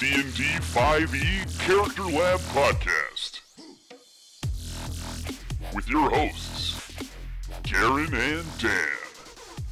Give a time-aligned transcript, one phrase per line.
[0.00, 3.40] D&D 5e Character Lab podcast
[5.74, 6.90] with your hosts,
[7.64, 8.88] Garen and Dan.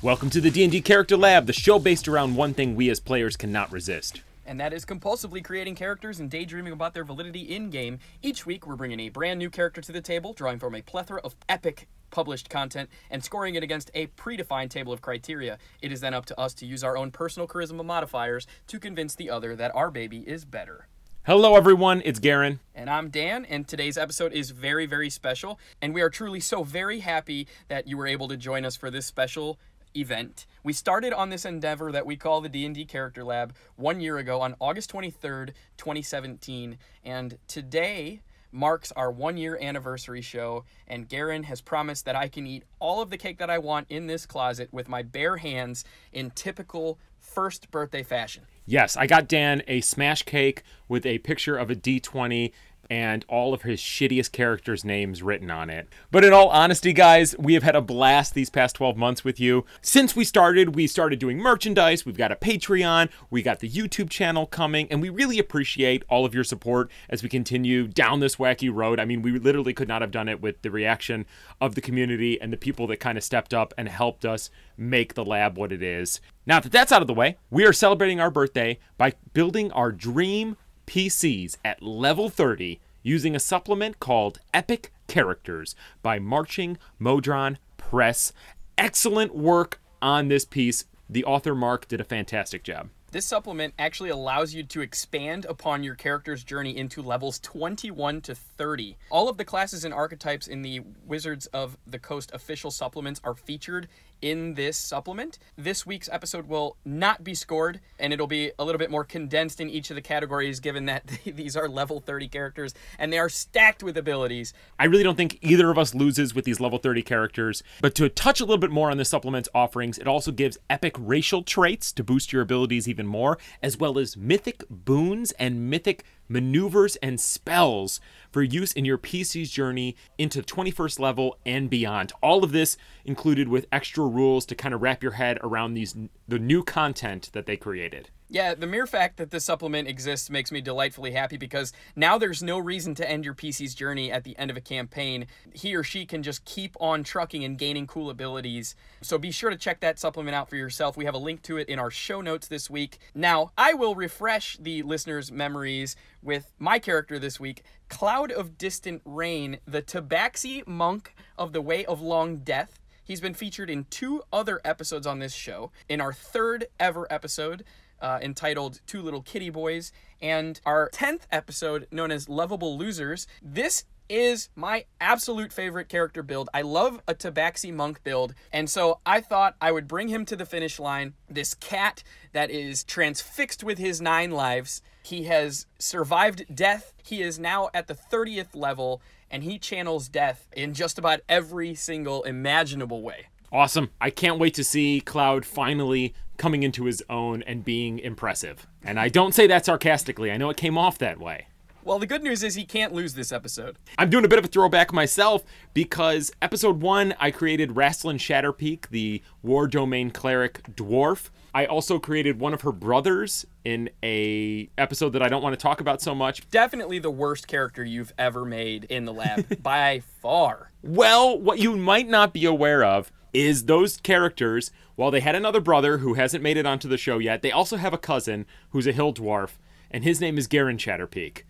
[0.02, 3.38] Welcome to the D&D Character Lab, the show based around one thing we as players
[3.38, 4.20] cannot resist.
[4.48, 7.98] And that is compulsively creating characters and daydreaming about their validity in game.
[8.22, 11.20] Each week, we're bringing a brand new character to the table, drawing from a plethora
[11.22, 15.58] of epic published content, and scoring it against a predefined table of criteria.
[15.82, 19.14] It is then up to us to use our own personal charisma modifiers to convince
[19.14, 20.88] the other that our baby is better.
[21.26, 22.58] Hello everyone, it's Garen.
[22.74, 25.60] And I'm Dan, and today's episode is very, very special.
[25.82, 28.90] And we are truly so very happy that you were able to join us for
[28.90, 29.58] this special
[29.96, 30.46] event.
[30.62, 34.40] We started on this endeavor that we call the D&D Character Lab one year ago
[34.40, 36.78] on August 23rd, 2017.
[37.04, 38.20] And today
[38.52, 40.64] marks our one year anniversary show.
[40.86, 43.86] And Garen has promised that I can eat all of the cake that I want
[43.90, 48.44] in this closet with my bare hands in typical first birthday fashion.
[48.64, 52.52] Yes, I got Dan a smash cake with a picture of a D20
[52.90, 55.88] and all of his shittiest characters' names written on it.
[56.10, 59.38] But in all honesty, guys, we have had a blast these past 12 months with
[59.38, 59.64] you.
[59.82, 64.10] Since we started, we started doing merchandise, we've got a Patreon, we got the YouTube
[64.10, 68.36] channel coming, and we really appreciate all of your support as we continue down this
[68.36, 68.98] wacky road.
[68.98, 71.26] I mean, we literally could not have done it with the reaction
[71.60, 75.14] of the community and the people that kind of stepped up and helped us make
[75.14, 76.20] the lab what it is.
[76.46, 79.92] Now that that's out of the way, we are celebrating our birthday by building our
[79.92, 80.56] dream
[80.88, 88.32] PCs at level 30 using a supplement called Epic Characters by Marching Modron Press.
[88.78, 90.86] Excellent work on this piece.
[91.10, 92.88] The author Mark did a fantastic job.
[93.10, 98.34] This supplement actually allows you to expand upon your character's journey into levels 21 to
[98.34, 98.96] 30.
[99.10, 103.34] All of the classes and archetypes in the Wizards of the Coast official supplements are
[103.34, 103.88] featured
[104.22, 105.38] in this supplement.
[105.56, 109.60] This week's episode will not be scored, and it'll be a little bit more condensed
[109.60, 113.28] in each of the categories, given that these are level 30 characters and they are
[113.28, 114.52] stacked with abilities.
[114.78, 118.08] I really don't think either of us loses with these level 30 characters, but to
[118.08, 121.92] touch a little bit more on the supplement's offerings, it also gives epic racial traits
[121.92, 127.20] to boost your abilities even more, as well as mythic boons and mythic maneuvers and
[127.20, 128.00] spells
[128.30, 132.12] for use in your PC's journey into 21st level and beyond.
[132.22, 135.94] All of this included with extra rules to kind of wrap your head around these
[136.26, 138.10] the new content that they created.
[138.30, 142.42] Yeah, the mere fact that this supplement exists makes me delightfully happy because now there's
[142.42, 145.26] no reason to end your PC's journey at the end of a campaign.
[145.54, 148.76] He or she can just keep on trucking and gaining cool abilities.
[149.00, 150.94] So be sure to check that supplement out for yourself.
[150.94, 152.98] We have a link to it in our show notes this week.
[153.14, 159.00] Now, I will refresh the listeners' memories with my character this week, Cloud of Distant
[159.06, 162.78] Rain, the Tabaxi monk of the Way of Long Death.
[163.02, 165.70] He's been featured in two other episodes on this show.
[165.88, 167.64] In our third ever episode,
[168.00, 173.26] uh, entitled Two Little Kitty Boys, and our 10th episode known as Lovable Losers.
[173.42, 176.48] This is my absolute favorite character build.
[176.54, 180.36] I love a Tabaxi monk build, and so I thought I would bring him to
[180.36, 181.14] the finish line.
[181.28, 184.82] This cat that is transfixed with his nine lives.
[185.02, 186.92] He has survived death.
[187.02, 191.74] He is now at the 30th level, and he channels death in just about every
[191.74, 193.26] single imaginable way.
[193.50, 193.90] Awesome.
[194.00, 198.66] I can't wait to see Cloud finally coming into his own and being impressive.
[198.82, 201.48] And I don't say that sarcastically, I know it came off that way.
[201.84, 203.78] Well, the good news is he can't lose this episode.
[203.96, 208.88] I'm doing a bit of a throwback myself because episode one, I created Rastlin Shatterpeak,
[208.90, 211.30] the War Domain Cleric Dwarf.
[211.54, 215.62] I also created one of her brothers in a episode that I don't want to
[215.62, 216.48] talk about so much.
[216.50, 220.70] Definitely the worst character you've ever made in the lab by far.
[220.82, 225.60] Well, what you might not be aware of is those characters, while they had another
[225.60, 228.86] brother who hasn't made it onto the show yet, they also have a cousin who's
[228.86, 229.50] a hill dwarf,
[229.90, 231.42] and his name is Garen Shatterpeak.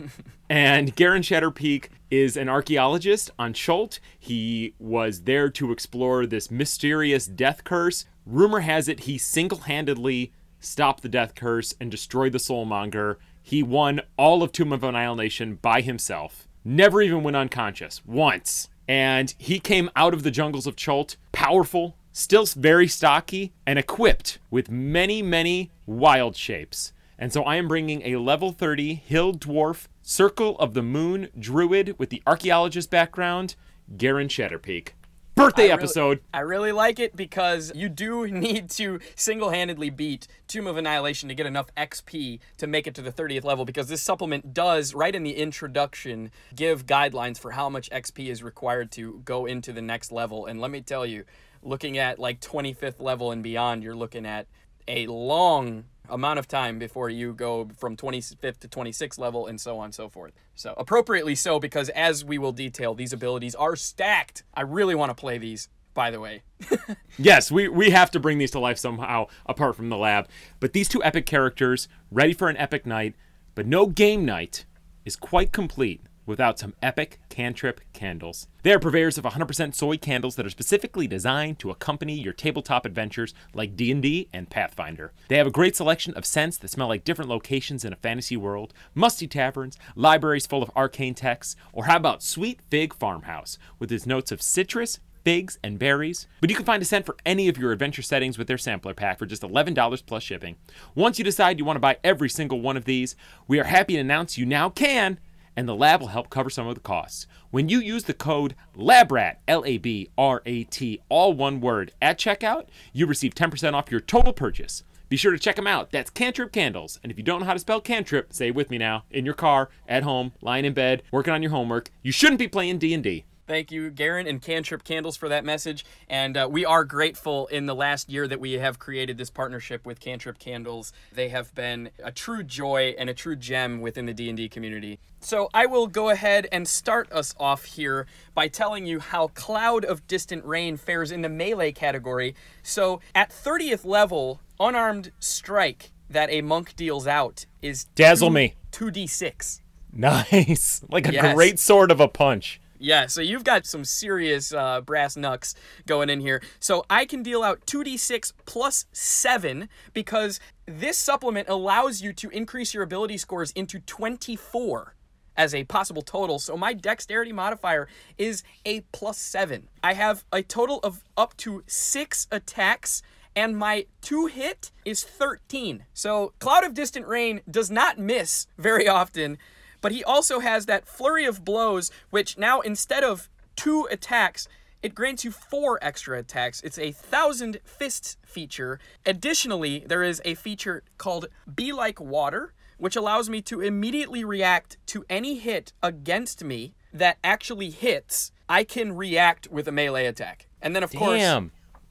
[0.48, 4.00] and Garen Shatterpeak is an archaeologist on Chult.
[4.18, 8.04] He was there to explore this mysterious death curse.
[8.26, 13.16] Rumor has it he single handedly stopped the death curse and destroyed the soulmonger.
[13.42, 16.48] He won all of Tomb of Annihilation by himself.
[16.64, 18.70] Never even went unconscious once.
[18.86, 24.38] And he came out of the jungles of Chult powerful, still very stocky, and equipped
[24.50, 26.92] with many, many wild shapes.
[27.18, 31.94] And so I am bringing a level 30 hill dwarf, Circle of the Moon druid
[31.98, 33.54] with the archaeologist background,
[33.96, 34.90] Garen Shatterpeak.
[35.34, 36.20] Birthday I really- episode.
[36.32, 41.28] I really like it because you do need to single handedly beat Tomb of Annihilation
[41.28, 44.94] to get enough XP to make it to the 30th level because this supplement does,
[44.94, 49.72] right in the introduction, give guidelines for how much XP is required to go into
[49.72, 50.46] the next level.
[50.46, 51.24] And let me tell you,
[51.62, 54.46] looking at like 25th level and beyond, you're looking at
[54.86, 59.78] a long amount of time before you go from 25th to 26th level and so
[59.78, 60.32] on and so forth.
[60.54, 64.44] So, appropriately so, because as we will detail, these abilities are stacked.
[64.54, 66.42] I really want to play these, by the way.
[67.16, 70.28] Yes, we, we have to bring these to life somehow apart from the lab.
[70.58, 73.14] But these two epic characters, ready for an epic night,
[73.54, 74.64] but no game night,
[75.04, 78.48] is quite complete without some epic cantrip candles.
[78.62, 82.86] They are purveyors of 100% soy candles that are specifically designed to accompany your tabletop
[82.86, 85.12] adventures like D&D and Pathfinder.
[85.28, 88.36] They have a great selection of scents that smell like different locations in a fantasy
[88.36, 93.92] world, musty taverns, libraries full of arcane texts, or how about Sweet Fig Farmhouse with
[93.92, 96.26] its notes of citrus, figs, and berries.
[96.40, 98.94] But you can find a scent for any of your adventure settings with their sampler
[98.94, 100.56] pack for just $11 plus shipping.
[100.94, 103.16] Once you decide you want to buy every single one of these,
[103.48, 105.18] we are happy to announce you now can,
[105.56, 107.26] and the lab will help cover some of the costs.
[107.50, 111.92] When you use the code LABRAT, L A B R A T, all one word,
[112.02, 114.82] at checkout, you receive 10% off your total purchase.
[115.08, 115.90] Be sure to check them out.
[115.90, 116.98] That's Cantrip Candles.
[117.02, 119.04] And if you don't know how to spell cantrip, say it with me now.
[119.10, 122.48] In your car, at home, lying in bed, working on your homework, you shouldn't be
[122.48, 123.24] playing D&D.
[123.46, 125.84] Thank you, Garen and Cantrip Candles, for that message.
[126.08, 129.84] And uh, we are grateful in the last year that we have created this partnership
[129.84, 130.92] with Cantrip Candles.
[131.12, 134.98] They have been a true joy and a true gem within the D&D community.
[135.20, 139.84] So I will go ahead and start us off here by telling you how Cloud
[139.84, 142.34] of Distant Rain fares in the melee category.
[142.62, 148.54] So at 30th level, unarmed strike that a monk deals out is Dazzle two- me.
[148.72, 149.60] 2d6.
[149.92, 150.82] Nice.
[150.88, 151.34] Like a Yes.
[151.34, 152.60] great sword of a punch.
[152.78, 155.54] Yeah, so you've got some serious uh, brass knucks
[155.86, 156.42] going in here.
[156.58, 162.74] So I can deal out 2d6 plus 7 because this supplement allows you to increase
[162.74, 164.94] your ability scores into 24
[165.36, 166.38] as a possible total.
[166.38, 167.88] So my dexterity modifier
[168.18, 169.68] is a plus 7.
[169.82, 173.02] I have a total of up to 6 attacks
[173.36, 175.86] and my to hit is 13.
[175.92, 179.38] So Cloud of Distant Rain does not miss very often,
[179.84, 184.48] but he also has that flurry of blows, which now instead of two attacks,
[184.82, 186.62] it grants you four extra attacks.
[186.62, 188.80] It's a thousand fists feature.
[189.04, 194.78] Additionally, there is a feature called Be Like Water, which allows me to immediately react
[194.86, 198.32] to any hit against me that actually hits.
[198.48, 200.46] I can react with a melee attack.
[200.62, 201.20] And then, of course,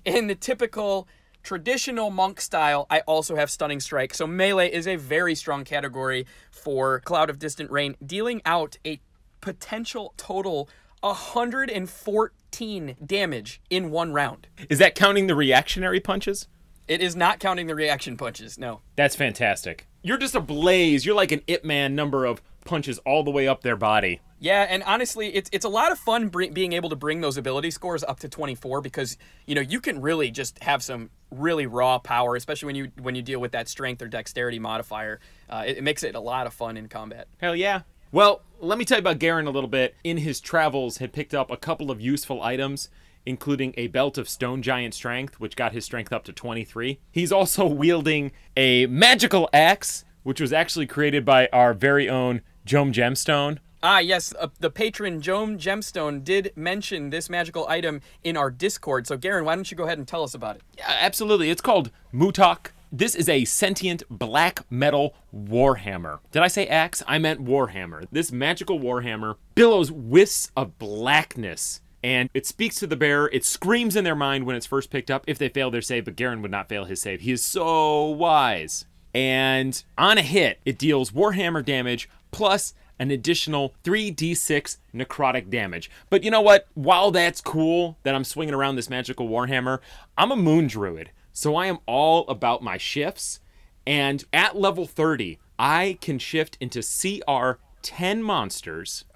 [0.04, 1.08] in the typical
[1.44, 4.14] traditional monk style, I also have stunning strike.
[4.14, 9.00] So melee is a very strong category for Cloud of Distant Rain, dealing out a
[9.42, 10.70] potential total
[11.02, 14.48] 114 damage in one round.
[14.70, 16.48] Is that counting the reactionary punches?
[16.88, 18.58] It is not counting the reaction punches.
[18.58, 18.82] No.
[18.96, 19.88] That's fantastic.
[20.02, 21.06] You're just a blaze.
[21.06, 24.22] You're like an Ip Man number of punches all the way up their body.
[24.40, 27.38] Yeah, and honestly, it's it's a lot of fun bring, being able to bring those
[27.38, 31.66] ability scores up to 24 because you know you can really just have some really
[31.66, 35.22] raw power, especially when you when you deal with that strength or dexterity modifier.
[35.50, 37.28] Uh, it, it makes it a lot of fun in combat.
[37.38, 37.84] Hell yeah.
[38.12, 39.96] Well, let me tell you about Garen a little bit.
[40.04, 42.90] In his travels, had picked up a couple of useful items,
[43.26, 47.00] including a belt of stone giant strength, which got his strength up to 23.
[47.12, 52.94] He's also wielding a magical axe, which was actually created by our very own Jome
[52.94, 53.60] Gemstone.
[53.82, 59.08] Ah, yes, uh, the patron Jome Gemstone did mention this magical item in our Discord.
[59.08, 60.62] So, Garen, why don't you go ahead and tell us about it?
[60.78, 61.50] Yeah, absolutely.
[61.50, 62.68] It's called Mutak.
[62.94, 66.20] This is a sentient black metal warhammer.
[66.32, 67.04] Did I say axe?
[67.08, 68.06] I meant warhammer.
[68.12, 73.30] This magical warhammer billows wisps of blackness and it speaks to the bearer.
[73.32, 76.06] It screams in their mind when it's first picked up if they fail their save,
[76.06, 77.22] but Garen would not fail his save.
[77.22, 78.86] He is so wise.
[79.16, 85.90] And on a hit, it deals warhammer damage plus an additional 3d6 necrotic damage.
[86.10, 86.68] But you know what?
[86.74, 89.80] While that's cool that I'm swinging around this magical warhammer,
[90.18, 91.12] I'm a moon druid.
[91.32, 93.40] So I am all about my shifts.
[93.88, 99.06] And at level 30, I can shift into CR 10 monsters.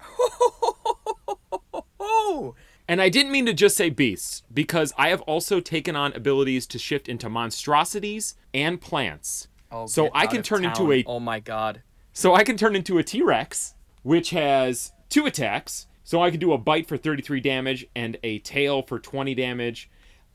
[2.90, 6.66] And I didn't mean to just say beasts, because I have also taken on abilities
[6.68, 9.48] to shift into monstrosities and plants.
[9.70, 11.82] oh so I can turn into a Oh my god.
[12.18, 15.86] So I can turn into a T Rex, which has two attacks.
[16.02, 19.88] So I can do a bite for 33 damage and a tail for 20 damage.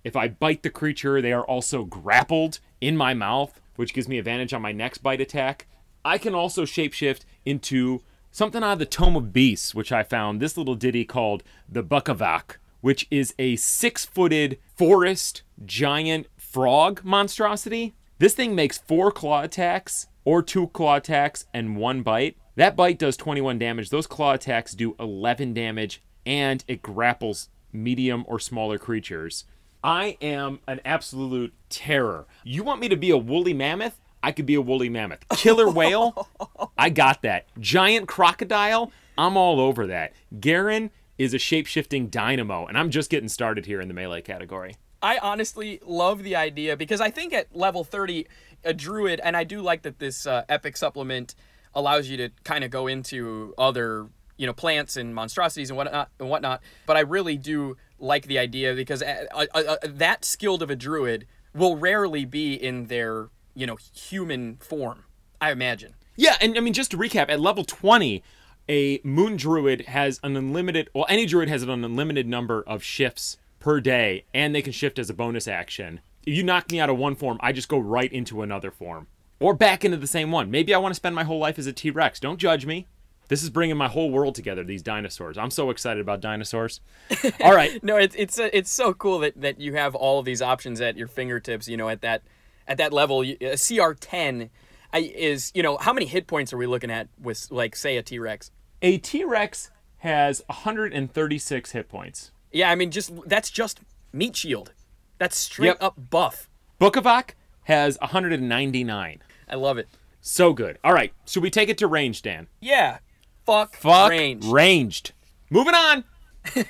[0.06, 4.18] If I bite the creature, they are also grappled in my mouth, which gives me
[4.18, 5.68] advantage on my next bite attack.
[6.06, 10.40] I can also shapeshift into something out of the Tome of Beasts, which I found
[10.40, 17.94] this little ditty called the Bukavac, which is a six footed forest giant frog monstrosity.
[18.20, 22.38] This thing makes four claw attacks or two claw attacks and one bite.
[22.56, 23.90] That bite does 21 damage.
[23.90, 29.46] Those claw attacks do 11 damage and it grapples medium or smaller creatures.
[29.84, 32.26] I am an absolute terror.
[32.44, 34.00] You want me to be a woolly mammoth?
[34.22, 35.28] I could be a woolly mammoth.
[35.30, 36.30] Killer whale,
[36.78, 37.48] I got that.
[37.60, 40.14] Giant crocodile, I'm all over that.
[40.40, 44.22] Garen is a shape shifting dynamo, and I'm just getting started here in the melee
[44.22, 44.76] category.
[45.04, 48.26] I honestly love the idea because I think at level 30,
[48.64, 51.36] a druid, and I do like that this uh, epic supplement
[51.76, 54.08] allows you to kind of go into other,
[54.38, 56.62] you know, plants and monstrosities and whatnot and whatnot.
[56.86, 60.76] But I really do like the idea because uh, uh, uh, that skilled of a
[60.76, 65.04] druid will rarely be in their, you know, human form.
[65.42, 65.96] I imagine.
[66.16, 68.24] Yeah, and I mean, just to recap, at level 20,
[68.70, 73.38] a moon druid has an unlimited, well, any druid has an unlimited number of shifts
[73.64, 76.02] per day, and they can shift as a bonus action.
[76.26, 79.08] If you knock me out of one form, I just go right into another form.
[79.40, 80.52] Or back into the same one.
[80.52, 82.20] Maybe I want to spend my whole life as a T Rex.
[82.20, 82.88] Don't judge me.
[83.30, 84.66] This is bringing my whole world together.
[84.66, 85.38] These dinosaurs.
[85.38, 86.82] I'm so excited about dinosaurs.
[87.42, 87.82] All right.
[87.84, 90.98] no, it's it's it's so cool that, that you have all of these options at
[90.98, 91.70] your fingertips.
[91.70, 92.22] You know, at that
[92.68, 94.50] at that level, a CR10
[94.94, 98.04] is you know how many hit points are we looking at with like say a
[98.04, 98.52] T Rex?
[98.82, 102.32] A T Rex has 136 hit points.
[102.54, 103.82] Yeah, I mean, just that's just
[104.14, 104.72] meat shield.
[105.18, 105.78] That's straight yep.
[105.82, 106.50] up buff.
[106.80, 107.32] Bukavac
[107.64, 109.22] has 199.
[109.50, 109.88] I love it.
[110.22, 110.78] So good.
[110.84, 112.48] All right, should we take it to range, Dan?
[112.62, 113.00] Yeah.
[113.46, 113.76] Fuck.
[113.76, 114.46] Fuck range.
[114.46, 115.12] ranged.
[115.50, 116.04] Moving on.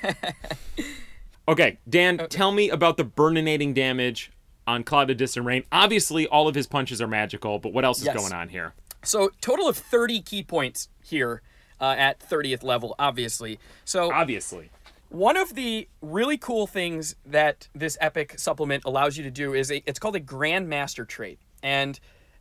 [1.48, 2.26] okay, Dan, okay.
[2.28, 4.32] tell me about the burninating damage
[4.66, 5.64] on Cloud of Distant Rain.
[5.70, 8.16] Obviously, all of his punches are magical, but what else is yes.
[8.16, 8.74] going on here?
[9.02, 11.42] So, total of 30 ki points here
[11.80, 13.58] uh, at 30th level, obviously.
[13.84, 14.70] So, obviously.
[15.14, 19.70] One of the really cool things that this epic supplement allows you to do is
[19.70, 21.38] a, it's called a Grandmaster trait.
[21.62, 22.00] And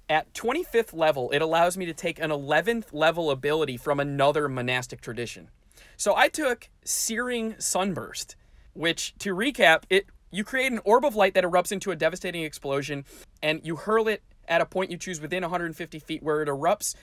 [0.10, 5.02] at 25th level, it allows me to take an 11th level ability from another monastic
[5.02, 5.52] tradition.
[5.98, 8.36] So I took Searing Sunburst,
[8.74, 12.42] which, to recap, it you create an orb of light that erupts into a devastating
[12.42, 13.06] explosion,
[13.44, 16.96] and you hurl it at a point you choose within 150 feet where it erupts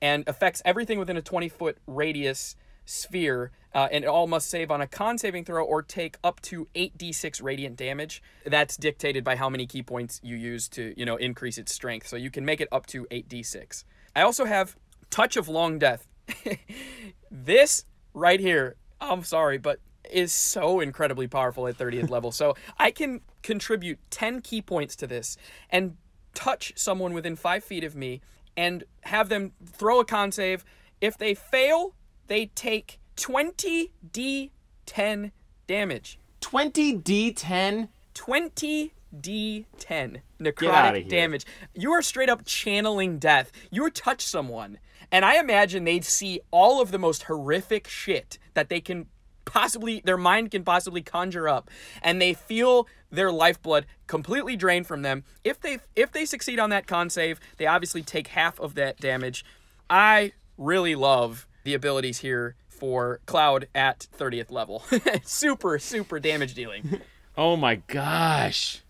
[0.00, 4.70] and affects everything within a 20 foot radius sphere, uh, and it all must save
[4.70, 8.22] on a con saving throw or take up to 8d6 radiant damage.
[8.44, 12.06] That's dictated by how many ki points you use to, you know, increase its strength.
[12.06, 13.84] So you can make it up to 8d6.
[14.14, 14.76] I also have
[15.10, 16.06] Touch of Long Death.
[17.30, 17.84] this
[18.14, 22.32] right here, I'm sorry, but is so incredibly powerful at 30th level.
[22.32, 25.36] So I can contribute 10 ki points to this
[25.70, 25.96] and
[26.34, 28.20] touch someone within five feet of me
[28.56, 30.64] and have them throw a con save.
[31.00, 31.94] If they fail,
[32.26, 35.30] they take 20 D10
[35.66, 36.18] damage.
[36.40, 37.88] 20 D10?
[38.14, 41.44] 20 D10 necrotic damage.
[41.74, 43.52] You are straight up channeling death.
[43.70, 44.78] You touch someone,
[45.10, 49.06] and I imagine they'd see all of the most horrific shit that they can
[49.44, 51.68] possibly their mind can possibly conjure up
[52.00, 56.70] and they feel their lifeblood completely drained from them if they if they succeed on
[56.70, 59.44] that con save they obviously take half of that damage
[59.90, 64.84] i really love the abilities here for Cloud at 30th level.
[65.24, 67.00] super, super damage dealing.
[67.36, 68.82] oh my gosh.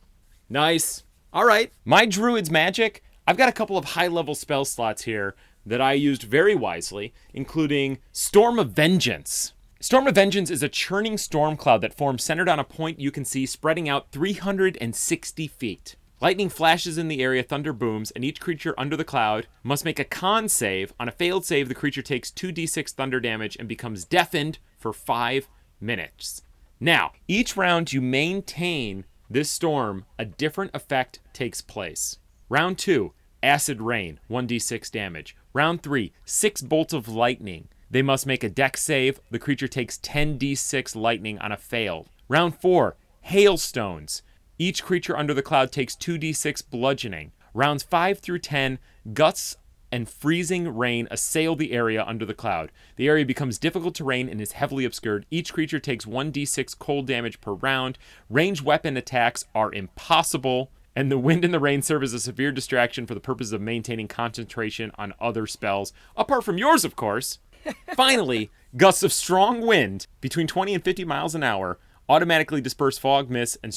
[0.48, 1.04] Nice.
[1.32, 1.72] All right.
[1.84, 5.92] My Druid's magic, I've got a couple of high level spell slots here that I
[5.92, 9.52] used very wisely, including Storm of Vengeance.
[9.80, 13.10] Storm of Vengeance is a churning storm cloud that forms centered on a point you
[13.10, 15.96] can see spreading out 360 feet.
[16.22, 19.98] Lightning flashes in the area, thunder booms, and each creature under the cloud must make
[19.98, 20.94] a con save.
[21.00, 25.48] On a failed save, the creature takes 2d6 thunder damage and becomes deafened for 5
[25.80, 26.42] minutes.
[26.78, 32.18] Now, each round you maintain this storm, a different effect takes place.
[32.48, 33.12] Round 2,
[33.42, 35.36] Acid Rain, 1d6 damage.
[35.52, 37.66] Round 3, 6 bolts of lightning.
[37.90, 39.18] They must make a dex save.
[39.32, 42.10] The creature takes 10d6 lightning on a failed.
[42.28, 44.22] Round 4, Hailstones.
[44.62, 47.32] Each creature under the cloud takes 2d6 bludgeoning.
[47.52, 48.78] Rounds 5 through 10,
[49.12, 49.56] gusts
[49.90, 52.70] and freezing rain assail the area under the cloud.
[52.94, 55.26] The area becomes difficult terrain and is heavily obscured.
[55.32, 57.98] Each creature takes 1d6 cold damage per round.
[58.30, 62.52] Ranged weapon attacks are impossible, and the wind and the rain serve as a severe
[62.52, 67.40] distraction for the purpose of maintaining concentration on other spells, apart from yours, of course.
[67.96, 71.80] Finally, gusts of strong wind between 20 and 50 miles an hour
[72.12, 73.74] automatically disperse fog, mist, and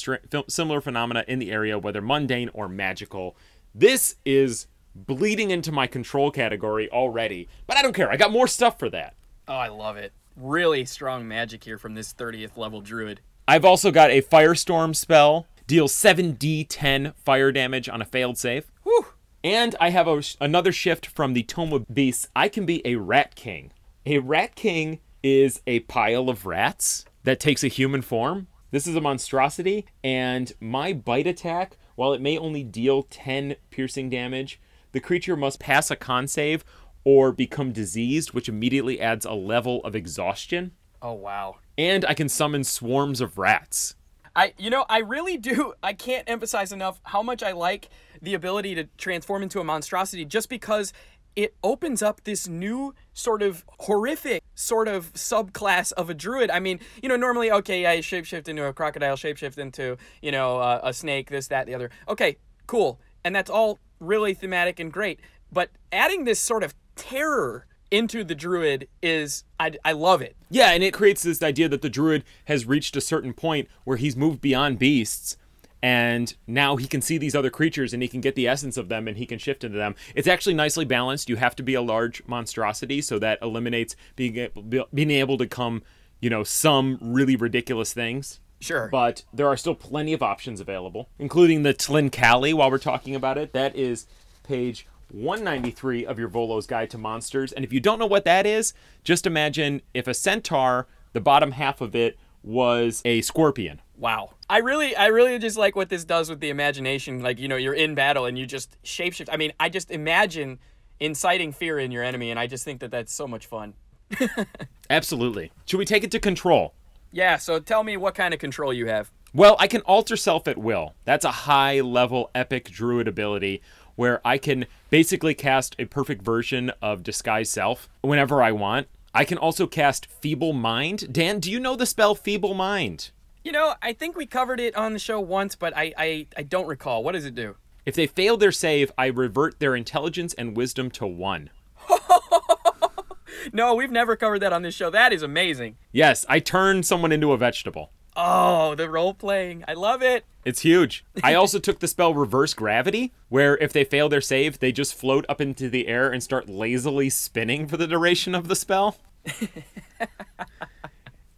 [0.49, 3.37] similar phenomena in the area, whether mundane or magical.
[3.73, 8.11] This is bleeding into my control category already, but I don't care.
[8.11, 9.15] I got more stuff for that.
[9.47, 10.11] Oh, I love it.
[10.35, 13.21] Really strong magic here from this 30th level druid.
[13.47, 18.69] I've also got a firestorm spell, deals 7d10 fire damage on a failed save.
[18.83, 19.05] Whew.
[19.45, 22.27] And I have a, another shift from the Tome of Beasts.
[22.35, 23.71] I can be a Rat King.
[24.05, 28.47] A Rat King is a pile of rats that takes a human form.
[28.71, 34.09] This is a monstrosity, and my bite attack, while it may only deal 10 piercing
[34.09, 34.59] damage,
[34.91, 36.63] the creature must pass a con save
[37.03, 40.71] or become diseased, which immediately adds a level of exhaustion.
[41.01, 41.57] Oh wow.
[41.77, 43.95] And I can summon swarms of rats.
[44.35, 47.89] I you know, I really do I can't emphasize enough how much I like
[48.21, 50.93] the ability to transform into a monstrosity just because
[51.35, 56.49] it opens up this new sort of horrific sort of subclass of a druid.
[56.49, 60.59] I mean, you know, normally, okay, I shapeshift into a crocodile, shapeshift into, you know,
[60.59, 61.89] uh, a snake, this, that, the other.
[62.07, 62.37] Okay,
[62.67, 62.99] cool.
[63.23, 65.19] And that's all really thematic and great.
[65.51, 70.35] But adding this sort of terror into the druid is, I, I love it.
[70.49, 73.97] Yeah, and it creates this idea that the druid has reached a certain point where
[73.97, 75.37] he's moved beyond beasts
[75.85, 78.89] and now he can see these other creatures and he can get the essence of
[78.89, 79.93] them and he can shift into them.
[80.15, 81.29] It's actually nicely balanced.
[81.29, 85.45] You have to be a large monstrosity, so that eliminates being able, being able to
[85.45, 85.83] come,
[86.19, 88.39] you know, some really ridiculous things.
[88.59, 88.89] Sure.
[88.91, 93.37] But there are still plenty of options available, including the Tlincalli while we're talking about
[93.37, 93.53] it.
[93.53, 94.07] That is
[94.41, 97.53] page 193 of your Volo's Guide to Monsters.
[97.53, 98.73] And if you don't know what that is,
[99.03, 103.81] just imagine if a centaur, the bottom half of it, was a scorpion.
[103.97, 104.31] Wow.
[104.49, 107.21] I really I really just like what this does with the imagination.
[107.21, 109.29] Like, you know, you're in battle and you just shapeshift.
[109.31, 110.59] I mean, I just imagine
[110.99, 113.73] inciting fear in your enemy and I just think that that's so much fun.
[114.89, 115.51] Absolutely.
[115.65, 116.73] Should we take it to control?
[117.11, 119.11] Yeah, so tell me what kind of control you have.
[119.33, 120.93] Well, I can alter self at will.
[121.05, 123.61] That's a high level epic druid ability
[123.95, 128.87] where I can basically cast a perfect version of disguise self whenever I want.
[129.15, 131.13] I can also cast Feeble Mind.
[131.13, 133.11] Dan, do you know the spell Feeble Mind?
[133.45, 136.43] You know, I think we covered it on the show once, but I, I, I
[136.43, 137.01] don't recall.
[137.01, 137.55] What does it do?
[137.85, 141.49] If they fail their save, I revert their intelligence and wisdom to one.
[143.53, 144.89] no, we've never covered that on this show.
[144.89, 145.77] That is amazing.
[145.93, 147.91] Yes, I turn someone into a vegetable.
[148.15, 149.63] Oh, the role playing.
[149.67, 150.25] I love it.
[150.45, 151.03] It's huge.
[151.23, 154.95] I also took the spell Reverse Gravity, where if they fail their save, they just
[154.95, 158.97] float up into the air and start lazily spinning for the duration of the spell.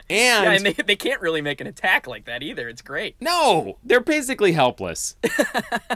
[0.09, 2.69] And, yeah, and they, they can't really make an attack like that either.
[2.69, 3.17] It's great.
[3.19, 5.17] No, they're basically helpless.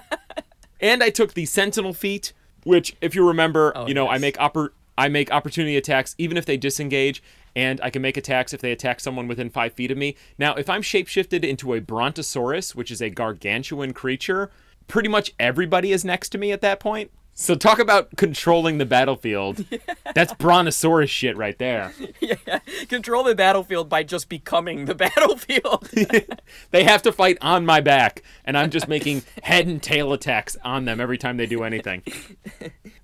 [0.82, 4.16] and I took the Sentinel feat, which, if you remember, oh, you know, yes.
[4.16, 7.24] I make oppor- I make opportunity attacks even if they disengage,
[7.56, 10.16] and I can make attacks if they attack someone within five feet of me.
[10.38, 14.52] Now, if I'm shapeshifted into a Brontosaurus, which is a gargantuan creature,
[14.88, 17.12] pretty much everybody is next to me at that point.
[17.34, 19.66] So talk about controlling the battlefield.
[20.12, 20.14] Yeah.
[20.14, 21.94] That's brontosaurus shit right there.
[22.20, 22.60] Yeah,
[22.90, 25.90] control the battlefield by just becoming the battlefield.
[26.72, 30.58] they have to fight on my back, and I'm just making head and tail attacks
[30.66, 32.04] on them every time they do anything.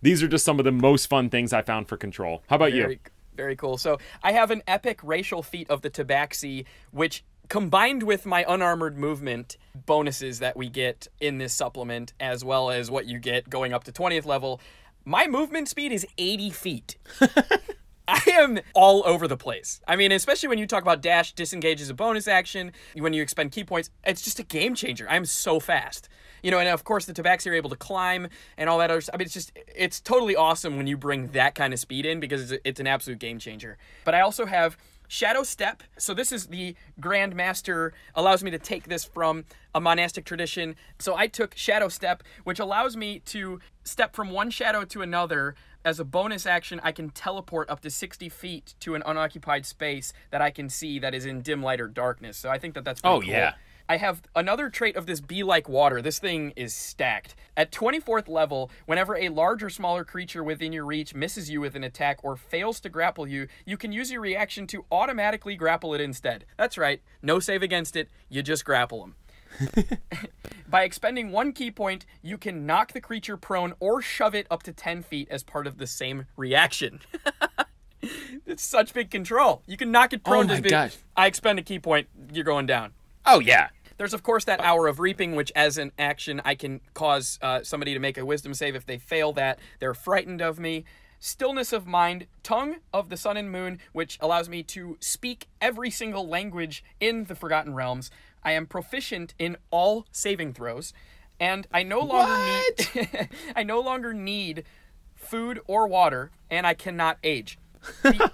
[0.01, 2.43] These are just some of the most fun things I found for control.
[2.47, 2.99] How about very, you?
[3.37, 3.77] Very cool.
[3.77, 8.97] So I have an epic racial feat of the Tabaxi, which combined with my unarmored
[8.97, 13.73] movement bonuses that we get in this supplement, as well as what you get going
[13.73, 14.59] up to 20th level,
[15.05, 16.97] my movement speed is 80 feet.
[18.09, 19.81] I am all over the place.
[19.87, 23.21] I mean, especially when you talk about dash disengage as a bonus action, when you
[23.21, 25.07] expend ki points, it's just a game changer.
[25.09, 26.07] I'm so fast.
[26.41, 29.01] You know, and of course the Tabaxi are able to climb and all that other
[29.01, 29.15] stuff.
[29.15, 32.19] I mean, it's just, it's totally awesome when you bring that kind of speed in
[32.19, 33.77] because it's, it's an absolute game changer.
[34.05, 35.83] But I also have Shadow Step.
[35.97, 40.75] So this is the Grand Master allows me to take this from a monastic tradition.
[40.99, 45.55] So I took Shadow Step, which allows me to step from one shadow to another.
[45.85, 50.11] As a bonus action, I can teleport up to 60 feet to an unoccupied space
[50.31, 52.35] that I can see that is in dim light or darkness.
[52.37, 53.29] So I think that that's oh cool.
[53.29, 53.53] yeah.
[53.89, 56.01] I have another trait of this be like water.
[56.01, 57.35] This thing is stacked.
[57.55, 61.75] At 24th level, whenever a large or smaller creature within your reach misses you with
[61.75, 65.93] an attack or fails to grapple you, you can use your reaction to automatically grapple
[65.93, 66.45] it instead.
[66.57, 69.15] That's right, no save against it, you just grapple them.
[70.67, 74.63] By expending one ki point, you can knock the creature prone or shove it up
[74.63, 76.99] to 10 feet as part of the same reaction.
[78.45, 79.63] it's such big control.
[79.65, 80.45] You can knock it oh prone.
[80.45, 80.97] Oh my just gosh.
[81.15, 82.91] I expend a ki point, you're going down.
[83.25, 83.69] Oh yeah.
[83.97, 87.63] There's of course that hour of reaping, which as an action I can cause uh,
[87.63, 88.75] somebody to make a wisdom save.
[88.75, 90.85] If they fail that, they're frightened of me.
[91.19, 95.89] Stillness of mind, tongue of the sun and moon, which allows me to speak every
[95.89, 98.11] single language in the Forgotten Realms.
[98.43, 100.93] I am proficient in all saving throws,
[101.39, 102.95] and I no longer what?
[102.95, 104.63] need I no longer need
[105.15, 107.57] food or water, and I cannot age.
[108.03, 108.31] The,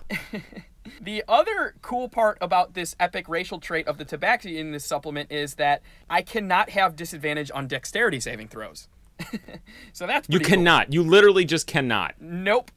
[1.02, 5.32] the other cool part about this epic racial trait of the Tabaxi in this supplement
[5.32, 8.88] is that I cannot have disadvantage on dexterity saving throws.
[9.93, 10.88] so that's you cannot.
[10.88, 10.96] cool.
[10.96, 12.15] You literally just cannot.
[12.19, 12.72] Nope.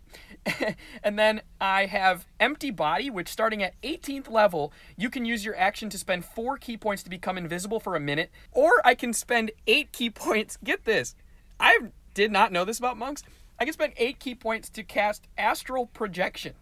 [1.02, 5.56] and then I have Empty Body, which starting at 18th level, you can use your
[5.56, 9.12] action to spend four ki points to become invisible for a minute, or I can
[9.12, 10.58] spend eight ki points.
[10.62, 11.14] Get this.
[11.58, 11.78] I
[12.14, 13.22] did not know this about monks.
[13.58, 16.54] I can spend eight ki points to cast Astral Projection.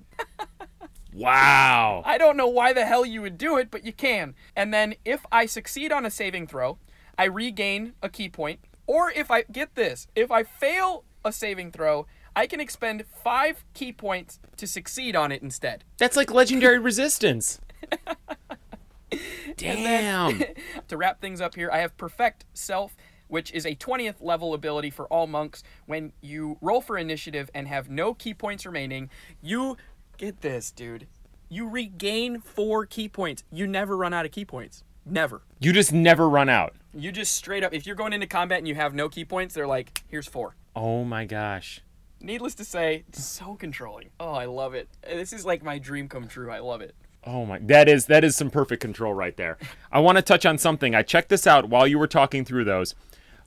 [1.14, 2.02] Wow.
[2.04, 4.34] I don't know why the hell you would do it, but you can.
[4.56, 6.78] And then if I succeed on a saving throw,
[7.16, 8.60] I regain a ki point.
[8.86, 13.64] Or if I get this, if I fail a saving throw, I can expend five
[13.74, 15.84] ki points to succeed on it instead.
[15.98, 17.60] That's like legendary resistance.
[19.56, 20.42] Damn.
[20.88, 22.96] to wrap things up here, I have Perfect Self,
[23.28, 25.62] which is a 20th level ability for all monks.
[25.86, 29.76] When you roll for initiative and have no ki points remaining, you
[30.16, 31.06] get this, dude.
[31.48, 33.44] You regain four ki points.
[33.52, 34.84] You never run out of ki points.
[35.06, 35.42] Never.
[35.60, 36.74] You just never run out.
[36.94, 39.54] You just straight up, if you're going into combat and you have no ki points,
[39.54, 40.56] they're like, here's four.
[40.74, 41.80] Oh my gosh.
[42.20, 44.10] Needless to say, so controlling.
[44.18, 44.88] Oh, I love it.
[45.02, 46.50] This is like my dream come true.
[46.50, 46.94] I love it.
[47.26, 49.56] Oh my that is that is some perfect control right there.
[49.90, 50.94] I want to touch on something.
[50.94, 52.94] I checked this out while you were talking through those.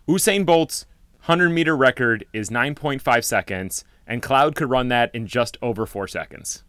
[0.08, 0.86] Usain Bolt's
[1.26, 6.08] 100 meter record is 9.5 seconds, and Cloud could run that in just over four
[6.08, 6.63] seconds.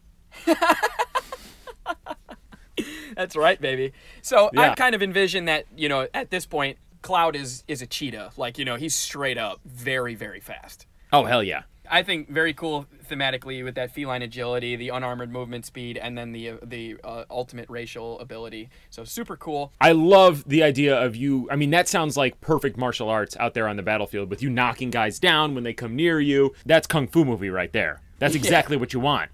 [3.17, 3.93] That's right, baby.
[4.23, 7.87] So I kind of envision that, you know, at this point, Cloud is is a
[7.87, 8.33] cheetah.
[8.37, 10.87] Like, you know, he's straight up very, very fast.
[11.13, 11.63] Oh hell yeah.
[11.91, 16.33] I think very cool thematically with that feline agility, the unarmored movement speed, and then
[16.33, 18.71] the uh, the uh, ultimate racial ability.
[18.91, 19.73] So super cool.
[19.81, 21.49] I love the idea of you.
[21.51, 24.51] I mean, that sounds like perfect martial arts out there on the battlefield with you
[24.51, 26.55] knocking guys down when they come near you.
[26.67, 28.01] That's kung fu movie right there.
[28.19, 29.31] That's exactly what you want.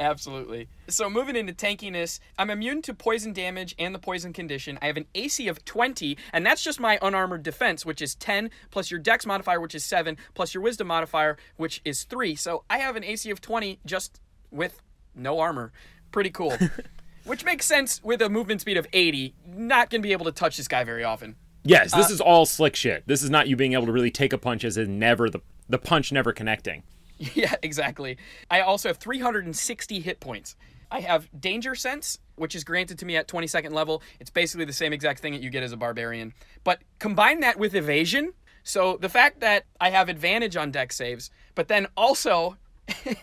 [0.00, 0.68] Absolutely.
[0.88, 4.78] So moving into tankiness, I'm immune to poison damage and the poison condition.
[4.80, 8.50] I have an AC of 20, and that's just my unarmored defense, which is 10,
[8.70, 12.36] plus your dex modifier, which is 7, plus your wisdom modifier, which is 3.
[12.36, 14.80] So I have an AC of 20 just with
[15.14, 15.72] no armor.
[16.12, 16.56] Pretty cool.
[17.24, 19.34] which makes sense with a movement speed of 80.
[19.46, 21.36] Not going to be able to touch this guy very often.
[21.64, 23.06] Yes, this uh, is all slick shit.
[23.06, 25.40] This is not you being able to really take a punch as in never the
[25.68, 26.82] the punch never connecting.
[27.34, 28.16] Yeah, exactly.
[28.50, 30.56] I also have 360 hit points.
[30.90, 34.02] I have Danger Sense, which is granted to me at 22nd level.
[34.20, 36.32] It's basically the same exact thing that you get as a barbarian.
[36.64, 38.32] But combine that with evasion.
[38.62, 42.56] So the fact that I have advantage on dex saves, but then also,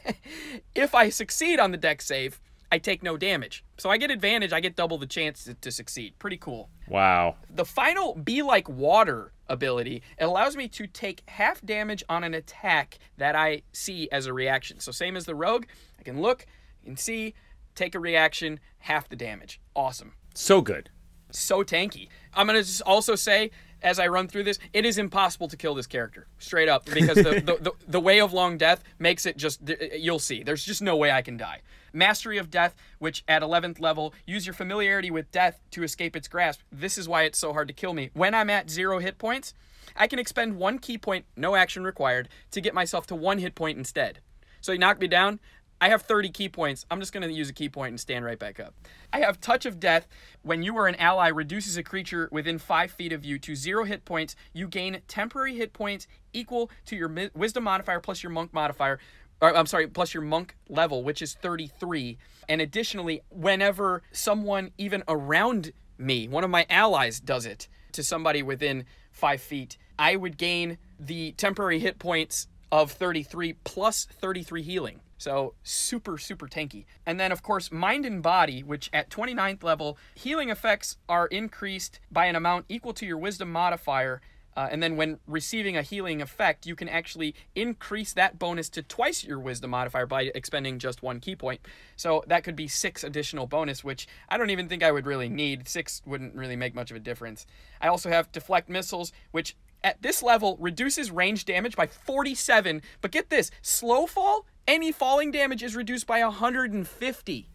[0.76, 2.40] if I succeed on the dex save,
[2.72, 3.64] I take no damage.
[3.78, 6.14] So I get advantage, I get double the chance to, to succeed.
[6.20, 6.70] Pretty cool.
[6.88, 7.36] Wow.
[7.50, 12.34] The final Be Like Water ability it allows me to take half damage on an
[12.34, 14.80] attack that I see as a reaction.
[14.80, 15.66] So, same as the rogue,
[16.00, 16.46] I can look
[16.86, 17.34] and see,
[17.76, 19.60] take a reaction, half the damage.
[19.76, 20.14] Awesome.
[20.34, 20.90] So good.
[21.32, 22.08] So tanky.
[22.34, 23.52] I'm going to just also say,
[23.86, 27.16] as I run through this, it is impossible to kill this character straight up because
[27.16, 30.66] the, the, the, the way of long death makes it just, uh, you'll see, there's
[30.66, 31.62] just no way I can die.
[31.94, 36.28] Mastery of Death, which at 11th level, use your familiarity with death to escape its
[36.28, 36.62] grasp.
[36.72, 38.10] This is why it's so hard to kill me.
[38.14, 39.54] When I'm at zero hit points,
[39.96, 43.54] I can expend one ki point, no action required, to get myself to one hit
[43.54, 44.20] point instead.
[44.62, 45.40] So you knock me down,
[45.82, 46.86] I have 30 ki points.
[46.90, 48.74] I'm just going to use a ki point and stand right back up.
[49.12, 50.08] I have Touch of Death.
[50.42, 53.84] When you or an ally reduces a creature within 5 feet of you to 0
[53.84, 58.54] hit points, you gain temporary hit points equal to your Wisdom modifier plus your Monk
[58.54, 59.00] modifier.
[59.42, 62.18] Or, I'm sorry, plus your Monk level, which is 33.
[62.48, 68.42] And additionally, whenever someone even around me, one of my allies, does it to somebody
[68.42, 75.00] within 5 feet, I would gain the temporary hit points of 33 plus 33 healing.
[75.18, 76.86] So super, super tanky.
[77.06, 82.00] And then, of course, mind and body, which at 29th level, healing effects are increased
[82.12, 84.22] by an amount equal to your wisdom modifier.
[84.58, 88.82] Uh, and then, when receiving a healing effect, you can actually increase that bonus to
[88.82, 91.60] twice your wisdom modifier by expending just one ki point.
[91.98, 95.28] So that could be six additional bonus, which I don't even think I would really
[95.28, 95.68] need.
[95.68, 97.46] Six wouldn't really make much of a difference.
[97.82, 102.82] I also have deflect missiles, which at this level reduces range damage by 47.
[103.02, 107.50] But get this slow fall, any falling damage is reduced by 150.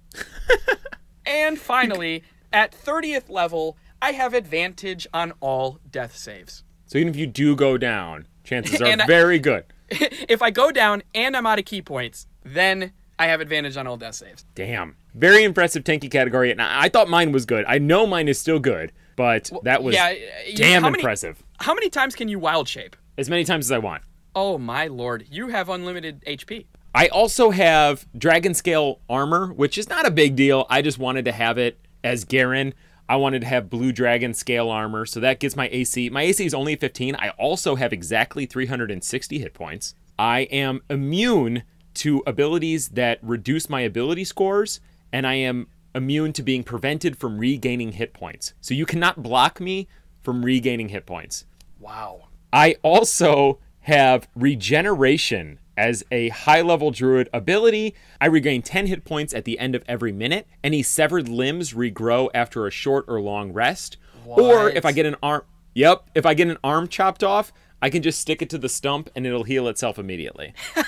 [1.27, 6.63] and finally, at 30th level, I have advantage on all death saves.
[6.87, 9.65] So even if you do go down, chances are I- very good.
[9.91, 13.89] if I go down and I'm out of ki points, then I have advantage on
[13.89, 14.45] all death saves.
[14.55, 14.97] Damn.
[15.15, 16.53] Very impressive tanky category.
[16.53, 17.65] And I thought mine was good.
[17.67, 20.15] I know mine is still good, but that was yeah,
[20.55, 21.43] damn how many- impressive.
[21.59, 22.97] How many times can you wild shape?
[23.19, 24.03] As many times as I want.
[24.35, 26.65] Oh my lord, you have unlimited HP.
[26.95, 30.65] I also have dragon scale armor, which is not a big deal.
[30.71, 32.73] I just wanted to have it as Garen.
[33.11, 36.09] I wanted to have blue dragon scale armor, so that gets my AC.
[36.09, 37.15] My AC is only 15.
[37.17, 39.95] I also have exactly 360 hit points.
[40.19, 44.81] I am immune to abilities that reduce my ability scores,
[45.13, 48.55] and I am immune to being prevented from regaining hit points.
[48.61, 49.89] So you cannot block me
[50.23, 51.45] from regaining hit points.
[51.79, 52.29] Wow.
[52.53, 59.33] I also have regeneration As a high level druid ability, I regain 10 hit points
[59.33, 60.47] at the end of every minute.
[60.63, 63.97] Any severed limbs regrow after a short or long rest.
[64.27, 65.43] Or if I get an arm,
[65.75, 67.51] yep, if I get an arm chopped off,
[67.81, 70.53] I can just stick it to the stump and it'll heal itself immediately.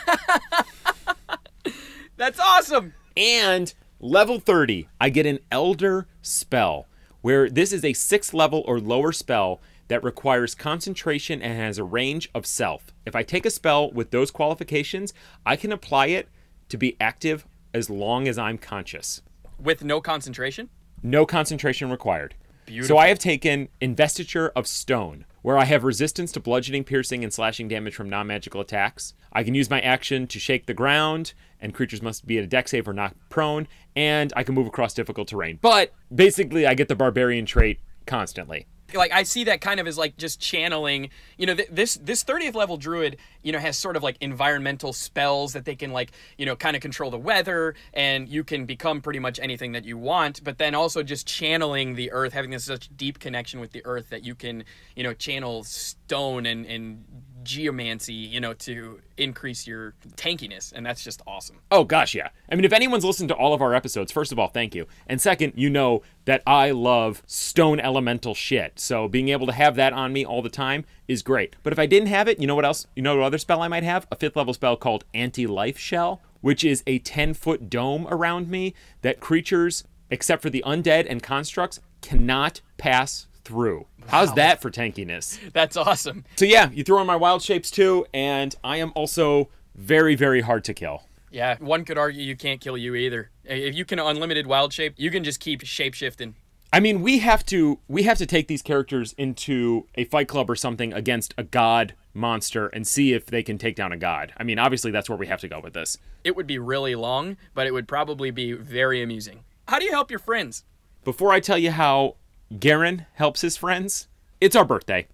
[2.19, 2.93] That's awesome.
[3.17, 6.87] And level 30, I get an Elder spell,
[7.23, 11.85] where this is a sixth level or lower spell that requires concentration and has a
[11.85, 12.93] range of self.
[13.07, 15.15] If I take a spell with those qualifications,
[15.47, 16.29] I can apply it
[16.69, 19.23] to be active as long as I'm conscious.
[19.59, 20.69] With no concentration?
[21.03, 22.35] No concentration required.
[22.67, 22.97] Beautiful.
[22.97, 27.33] So I have taken Investiture of Stone, where I have resistance to bludgeoning, piercing, and
[27.33, 29.15] slashing damage from non magical attacks.
[29.33, 32.47] I can use my action to shake the ground, and creatures must be at a
[32.47, 35.59] dex save or knocked prone, and I can move across difficult terrain.
[35.61, 38.67] But basically, I get the barbarian trait constantly.
[38.95, 41.11] Like I see that kind of as like just channeling.
[41.39, 44.93] You know, th- this this 30th level druid, you know, has sort of like environmental
[44.93, 48.67] spells that they can like, you know, kind of control the weather, and you can
[48.67, 50.43] become pretty much anything that you want.
[50.45, 54.11] But then also just channeling the earth, having this such deep connection with the earth
[54.11, 54.65] that you can,
[54.97, 57.05] you know, channel stone and and
[57.45, 61.61] geomancy, you know, to increase your tankiness, and that's just awesome.
[61.71, 62.29] Oh gosh, yeah.
[62.51, 64.87] I mean, if anyone's listened to all of our episodes, first of all, thank you.
[65.07, 68.79] And second, you know that I love stone elemental shit.
[68.79, 71.57] So being able to have that on me all the time is great.
[71.63, 72.87] But if I didn't have it, you know what else?
[72.95, 74.07] You know what other spell I might have?
[74.11, 79.21] A fifth level spell called Anti-Life Shell, which is a 10-foot dome around me that
[79.21, 83.87] creatures, except for the undead and constructs, cannot pass through.
[84.09, 85.39] How's that for tankiness?
[85.53, 86.25] That's awesome.
[86.37, 90.43] So yeah, you throw in my wild shapes too, and I am also very, very
[90.43, 91.05] hard to kill.
[91.31, 93.31] Yeah, one could argue you can't kill you either.
[93.45, 96.35] If you can unlimited wild shape, you can just keep shape shifting.
[96.75, 100.49] I mean, we have to we have to take these characters into a fight club
[100.49, 104.33] or something against a god monster and see if they can take down a god.
[104.37, 105.99] I mean, obviously that's where we have to go with this.
[106.25, 109.41] It would be really long, but it would probably be very amusing.
[109.69, 110.65] How do you help your friends?
[111.05, 112.17] Before I tell you how
[112.59, 114.09] Garen helps his friends,
[114.41, 115.07] it's our birthday.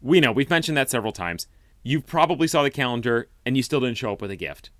[0.00, 1.46] We know, we've mentioned that several times.
[1.82, 4.70] You probably saw the calendar and you still didn't show up with a gift.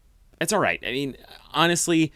[0.40, 0.82] It's all right.
[0.86, 1.16] I mean,
[1.52, 2.12] honestly,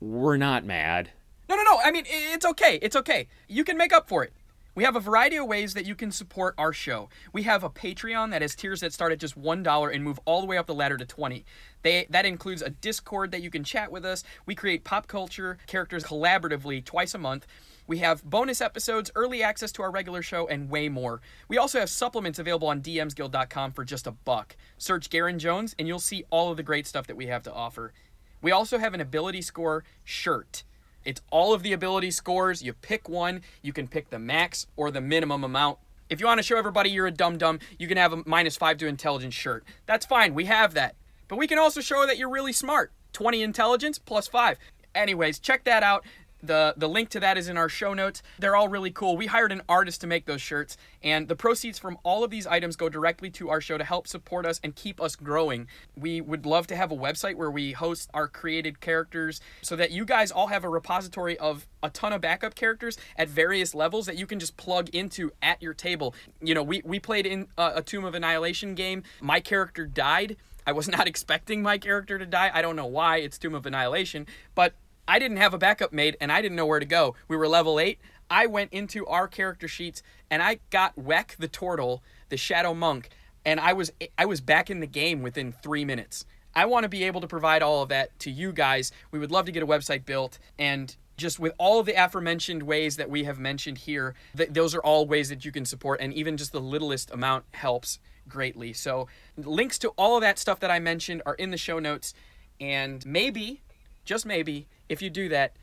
[0.00, 1.10] we're not mad.
[1.48, 1.78] No, no, no.
[1.82, 2.78] I mean, it's okay.
[2.82, 3.28] It's okay.
[3.48, 4.32] You can make up for it.
[4.74, 7.10] We have a variety of ways that you can support our show.
[7.32, 10.40] We have a Patreon that has tiers that start at just $1 and move all
[10.40, 11.44] the way up the ladder to 20.
[11.82, 14.24] They that includes a Discord that you can chat with us.
[14.46, 17.46] We create pop culture characters collaboratively twice a month.
[17.86, 21.20] We have bonus episodes, early access to our regular show, and way more.
[21.48, 24.56] We also have supplements available on dmsguild.com for just a buck.
[24.78, 27.52] Search Garen Jones and you'll see all of the great stuff that we have to
[27.52, 27.92] offer.
[28.40, 30.64] We also have an ability score shirt.
[31.04, 32.62] It's all of the ability scores.
[32.62, 33.42] You pick one.
[33.62, 35.78] You can pick the max or the minimum amount.
[36.08, 38.56] If you want to show everybody you're a dum dum, you can have a minus
[38.56, 39.64] five to intelligence shirt.
[39.86, 40.34] That's fine.
[40.34, 40.94] We have that.
[41.26, 42.92] But we can also show that you're really smart.
[43.12, 44.58] 20 intelligence plus five.
[44.94, 46.04] Anyways, check that out.
[46.42, 48.22] The, the link to that is in our show notes.
[48.38, 49.16] They're all really cool.
[49.16, 52.46] We hired an artist to make those shirts, and the proceeds from all of these
[52.46, 55.68] items go directly to our show to help support us and keep us growing.
[55.96, 59.90] We would love to have a website where we host our created characters so that
[59.90, 64.06] you guys all have a repository of a ton of backup characters at various levels
[64.06, 66.14] that you can just plug into at your table.
[66.40, 69.02] You know, we, we played in a, a Tomb of Annihilation game.
[69.20, 70.36] My character died.
[70.66, 72.50] I was not expecting my character to die.
[72.52, 73.18] I don't know why.
[73.18, 74.74] It's Tomb of Annihilation, but
[75.12, 77.16] I didn't have a backup made and I didn't know where to go.
[77.28, 77.98] We were level 8.
[78.30, 83.10] I went into our character sheets and I got Weck the Turtle, the Shadow Monk,
[83.44, 86.24] and I was I was back in the game within 3 minutes.
[86.54, 88.90] I want to be able to provide all of that to you guys.
[89.10, 92.62] We would love to get a website built and just with all of the aforementioned
[92.62, 96.00] ways that we have mentioned here, th- those are all ways that you can support
[96.00, 98.72] and even just the littlest amount helps greatly.
[98.72, 102.14] So, links to all of that stuff that I mentioned are in the show notes
[102.58, 103.60] and maybe
[104.04, 105.56] just maybe, if you do that,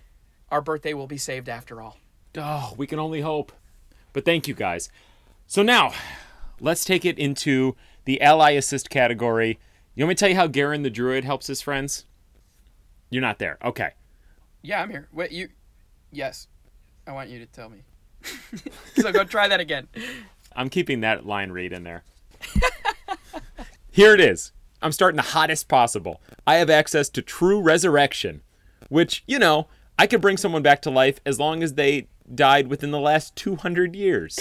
[0.50, 1.98] our birthday will be saved after all.
[2.38, 3.52] Oh, we can only hope.
[4.14, 4.90] But thank you guys.
[5.48, 5.94] So now,
[6.60, 7.76] let's take it into
[8.06, 9.60] the ally assist category.
[9.96, 12.06] You want me to tell you how Garen the Druid helps his friends?
[13.10, 13.58] You're not there.
[13.64, 13.92] Okay.
[14.62, 15.08] Yeah, I'm here.
[15.12, 15.50] Wait, you.
[16.12, 16.48] Yes.
[17.08, 17.84] I want you to tell me.
[18.96, 19.88] so go try that again.
[20.56, 22.04] I'm keeping that line read in there.
[23.92, 24.52] Here it is.
[24.82, 26.22] I'm starting the hottest possible.
[26.48, 28.42] I have access to true resurrection,
[28.90, 32.68] which, you know, I could bring someone back to life as long as they died
[32.68, 34.40] within the last 200 years.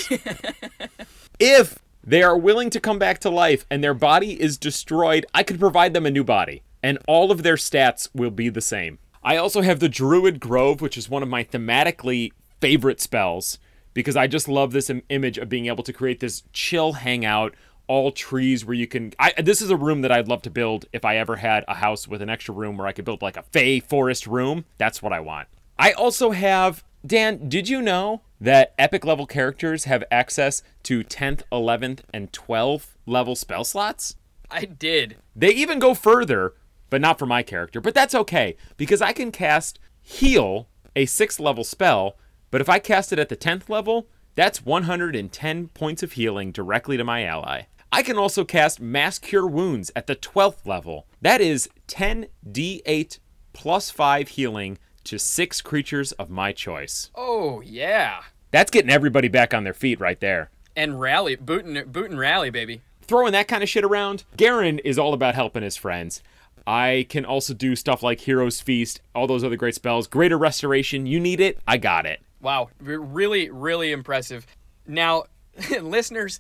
[1.41, 5.43] if they are willing to come back to life and their body is destroyed, I
[5.43, 8.99] could provide them a new body, and all of their stats will be the same.
[9.23, 13.59] I also have the Druid Grove, which is one of my thematically favorite spells
[13.95, 17.55] because I just love this Im- image of being able to create this chill hangout
[17.89, 19.13] all trees where you can.
[19.19, 21.75] I, this is a room that I'd love to build if I ever had a
[21.75, 24.65] house with an extra room where I could build like a Fey forest room.
[24.77, 25.49] That's what I want.
[25.79, 26.85] I also have.
[27.07, 32.97] Dan, did you know that epic level characters have access to 10th, 11th, and 12th
[33.07, 34.17] level spell slots?
[34.51, 35.17] I did.
[35.37, 36.55] They even go further,
[36.91, 37.81] but not for my character.
[37.81, 42.17] But that's okay because I can cast heal, a 6th level spell,
[42.51, 46.97] but if I cast it at the 10th level, that's 110 points of healing directly
[46.97, 47.63] to my ally.
[47.91, 51.07] I can also cast Mass Cure Wounds at the 12th level.
[51.23, 53.19] That is 10d8
[53.53, 57.11] plus 5 healing to 6 creatures of my choice.
[57.15, 58.21] Oh yeah.
[58.51, 60.51] That's getting everybody back on their feet right there.
[60.77, 62.83] And rally, boot and boot and rally, baby.
[63.03, 66.23] Throwing that kind of shit around, Garen is all about helping his friends.
[66.67, 70.07] I can also do stuff like Hero's Feast, all those other great spells.
[70.07, 72.21] Greater Restoration, you need it, I got it.
[72.43, 74.47] Wow, really, really impressive.
[74.87, 75.25] Now,
[75.81, 76.39] listeners,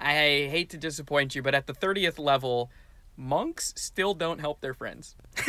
[0.00, 2.70] I hate to disappoint you, but at the 30th level,
[3.16, 5.16] monks still don't help their friends.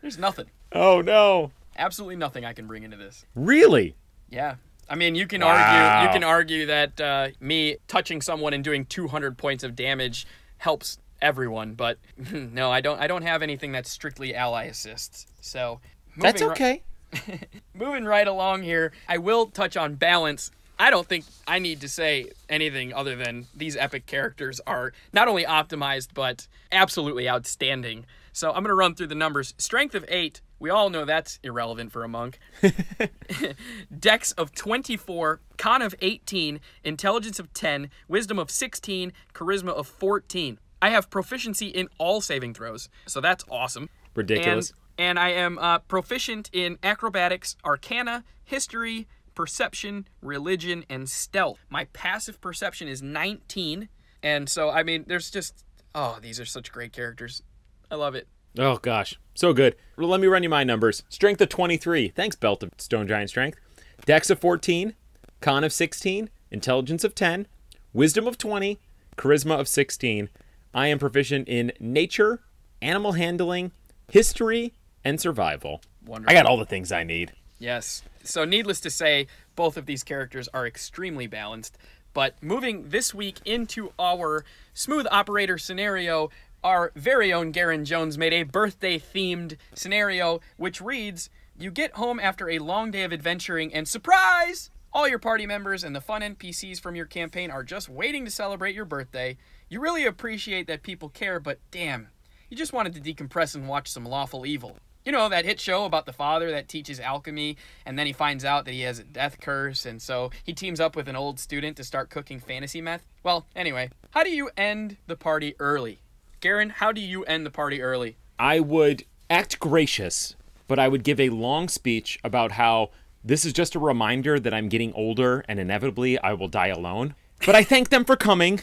[0.00, 0.46] There's nothing.
[0.72, 1.52] Oh no.
[1.76, 3.24] Absolutely nothing I can bring into this.
[3.34, 3.94] Really?
[4.28, 4.56] Yeah.
[4.88, 5.48] I mean, you can Wow.
[5.56, 10.26] argue you can argue that uh, me touching someone and doing 200 points of damage
[10.58, 11.98] helps everyone, but
[12.32, 15.26] no, I don't I don't have anything that's strictly ally assists.
[15.40, 15.80] So,
[16.16, 16.82] That's okay.
[17.74, 20.50] moving right along here, I will touch on balance.
[20.80, 25.28] I don't think I need to say anything other than these epic characters are not
[25.28, 28.06] only optimized, but absolutely outstanding.
[28.32, 29.52] So I'm going to run through the numbers.
[29.58, 32.38] Strength of 8, we all know that's irrelevant for a monk.
[33.98, 40.58] Dex of 24, Con of 18, Intelligence of 10, Wisdom of 16, Charisma of 14.
[40.80, 43.90] I have proficiency in all saving throws, so that's awesome.
[44.14, 44.72] Ridiculous.
[44.96, 51.58] And, and I am uh, proficient in acrobatics, arcana, history, perception, religion, and stealth.
[51.68, 53.88] My passive perception is 19.
[54.22, 55.64] And so, I mean, there's just,
[55.94, 57.42] oh, these are such great characters.
[57.90, 58.28] I love it.
[58.58, 59.76] Oh gosh, so good.
[59.96, 61.04] Well, let me run you my numbers.
[61.08, 62.08] Strength of 23.
[62.08, 63.58] Thanks, Belt of Stone Giant Strength.
[64.06, 64.94] Dex of 14,
[65.40, 67.46] Con of 16, Intelligence of 10,
[67.92, 68.80] Wisdom of 20,
[69.16, 70.28] Charisma of 16.
[70.74, 72.40] I am proficient in nature,
[72.82, 73.72] animal handling,
[74.10, 75.80] history, and survival.
[76.04, 76.30] Wonderful.
[76.30, 77.32] I got all the things I need.
[77.58, 78.02] Yes.
[78.22, 81.78] So, needless to say, both of these characters are extremely balanced.
[82.12, 86.30] But moving this week into our smooth operator scenario,
[86.62, 92.20] our very own Garen Jones made a birthday themed scenario which reads You get home
[92.20, 94.70] after a long day of adventuring, and surprise!
[94.92, 98.30] All your party members and the fun NPCs from your campaign are just waiting to
[98.30, 99.36] celebrate your birthday.
[99.68, 102.08] You really appreciate that people care, but damn,
[102.48, 104.78] you just wanted to decompress and watch some lawful evil.
[105.04, 108.44] You know, that hit show about the father that teaches alchemy, and then he finds
[108.44, 111.40] out that he has a death curse, and so he teams up with an old
[111.40, 113.06] student to start cooking fantasy meth?
[113.22, 116.00] Well, anyway, how do you end the party early?
[116.40, 118.16] Garen, how do you end the party early?
[118.38, 120.36] I would act gracious,
[120.68, 122.90] but I would give a long speech about how
[123.24, 127.14] this is just a reminder that I'm getting older and inevitably I will die alone.
[127.44, 128.60] But I thank them for coming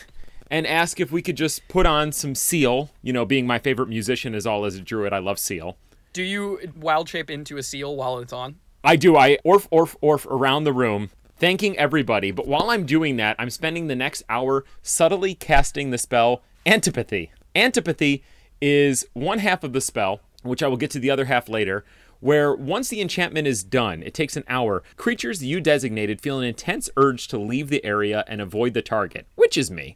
[0.49, 2.91] and ask if we could just put on some Seal.
[3.01, 5.77] You know, being my favorite musician as all as a druid, I love Seal.
[6.17, 8.55] Do you wild shape into a seal while it's on?
[8.83, 9.15] I do.
[9.15, 12.31] I orf, orf, orf around the room, thanking everybody.
[12.31, 17.31] But while I'm doing that, I'm spending the next hour subtly casting the spell Antipathy.
[17.55, 18.23] Antipathy
[18.59, 21.85] is one half of the spell, which I will get to the other half later,
[22.19, 24.81] where once the enchantment is done, it takes an hour.
[24.95, 29.27] Creatures you designated feel an intense urge to leave the area and avoid the target,
[29.35, 29.95] which is me.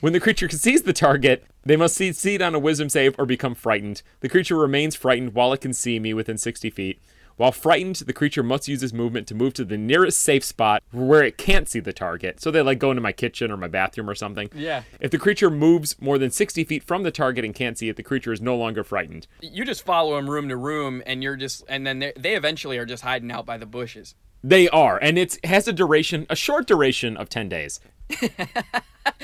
[0.00, 3.54] When the creature sees the target, they must succeed on a wisdom save or become
[3.54, 4.02] frightened.
[4.20, 7.00] The creature remains frightened while it can see me within 60 feet.
[7.36, 10.82] While frightened, the creature must use its movement to move to the nearest safe spot
[10.92, 12.40] where it can't see the target.
[12.40, 14.50] So they like go into my kitchen or my bathroom or something.
[14.54, 14.82] Yeah.
[15.00, 17.96] If the creature moves more than 60 feet from the target and can't see it,
[17.96, 19.26] the creature is no longer frightened.
[19.40, 22.78] You just follow them room to room, and you're just, and then they they eventually
[22.78, 24.14] are just hiding out by the bushes.
[24.44, 27.80] They are, and it has a duration, a short duration of 10 days.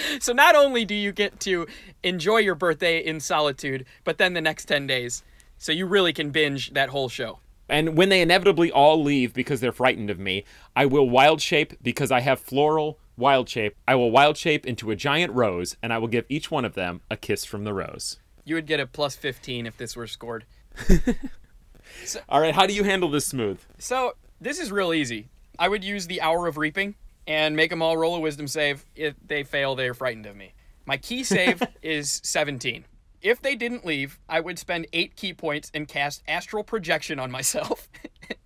[0.20, 1.66] So not only do you get to
[2.02, 5.22] enjoy your birthday in solitude, but then the next 10 days.
[5.58, 7.40] So you really can binge that whole show.
[7.68, 10.44] And when they inevitably all leave because they're frightened of me,
[10.74, 13.76] I will wild shape because I have floral wild shape.
[13.86, 16.74] I will wild shape into a giant rose, and I will give each one of
[16.74, 18.18] them a kiss from the rose.
[18.44, 20.46] You would get a plus 15 if this were scored.
[22.28, 23.60] All right, how do you handle this smooth?
[23.78, 25.28] So this is real easy.
[25.58, 26.94] I would use the Hour of Reaping
[27.28, 28.84] and make them all roll a wisdom save.
[28.96, 30.54] If they fail, they're frightened of me.
[30.86, 32.84] My ki save is 17.
[33.20, 37.30] If they didn't leave, I would spend eight ki points and cast astral projection on
[37.30, 37.88] myself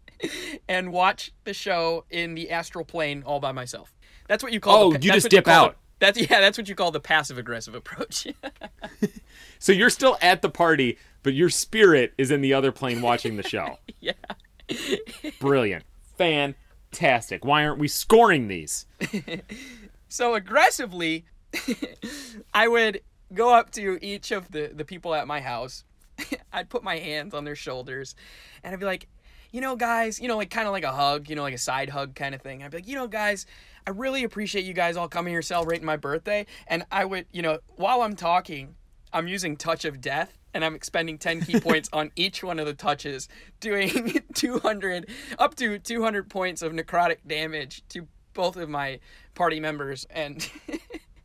[0.69, 3.95] and watch the show in the astral plane all by myself.
[4.29, 4.85] That's what you call.
[4.85, 5.73] Oh, the, you just what you dip out.
[5.73, 8.27] The, That's yeah, that's what you call the passive aggressive approach.
[9.59, 13.37] So you're still at the party, but your spirit is in the other plane watching
[13.37, 13.79] the show.
[14.01, 14.13] yeah.
[15.39, 15.85] Brilliant.
[16.93, 17.45] Fantastic.
[17.45, 18.87] Why aren't we scoring these?
[20.13, 21.25] So aggressively,
[22.53, 23.01] I would
[23.33, 25.85] go up to each of the the people at my house.
[26.53, 28.15] I'd put my hands on their shoulders,
[28.63, 29.09] and I'd be like,
[29.53, 31.59] you know, guys, you know, like kind of like a hug, you know, like a
[31.59, 32.63] side hug kind of thing.
[32.63, 33.47] I'd be like, you know, guys,
[33.87, 36.45] I really appreciate you guys all coming here celebrating my birthday.
[36.67, 38.75] And I would, you know, while I'm talking,
[39.15, 42.67] I'm using Touch of Death and I'm expending 10 ki points on each one of
[42.67, 43.29] the touches,
[43.61, 49.01] doing 200, up to 200 points of necrotic damage to both of my
[49.35, 50.49] party members and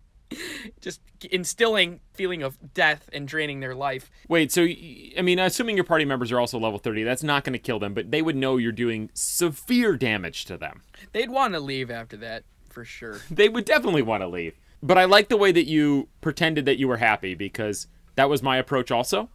[0.82, 1.01] just
[1.32, 4.09] instilling feeling of death and draining their life.
[4.28, 7.53] Wait, so I mean, assuming your party members are also level 30, that's not going
[7.53, 10.82] to kill them, but they would know you're doing severe damage to them.
[11.13, 13.21] They'd want to leave after that, for sure.
[13.32, 14.57] They would definitely want to leave.
[14.84, 17.88] But I like the way that you pretended that you were happy because
[18.18, 19.30] that was my approach also.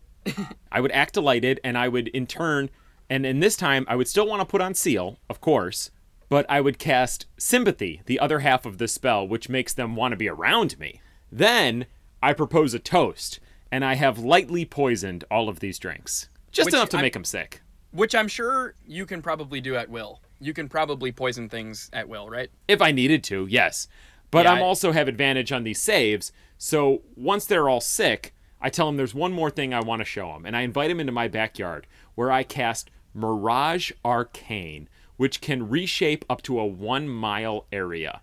[0.71, 2.71] I would act delighted and I would in turn
[3.11, 5.91] and in this time I would still want to put on seal, of course,
[6.29, 10.13] but I would cast sympathy, the other half of the spell, which makes them want
[10.13, 11.01] to be around me.
[11.31, 11.87] Then
[12.23, 16.29] I propose a toast, and I have lightly poisoned all of these drinks.
[16.53, 17.61] Just Which enough to I'm- make them sick.
[17.91, 20.21] Which I'm sure you can probably do at will.
[20.41, 22.49] You can probably poison things at will, right?
[22.69, 23.89] If I needed to, yes.
[24.31, 26.33] But Yeah, I'm I- also have advantage on these saves.
[26.57, 28.33] So once they're all sick,
[28.63, 30.91] I tell him there's one more thing I want to show him, and I invite
[30.91, 36.67] him into my backyard where I cast Mirage Arcane, which can reshape up to a
[36.67, 38.21] one mile area.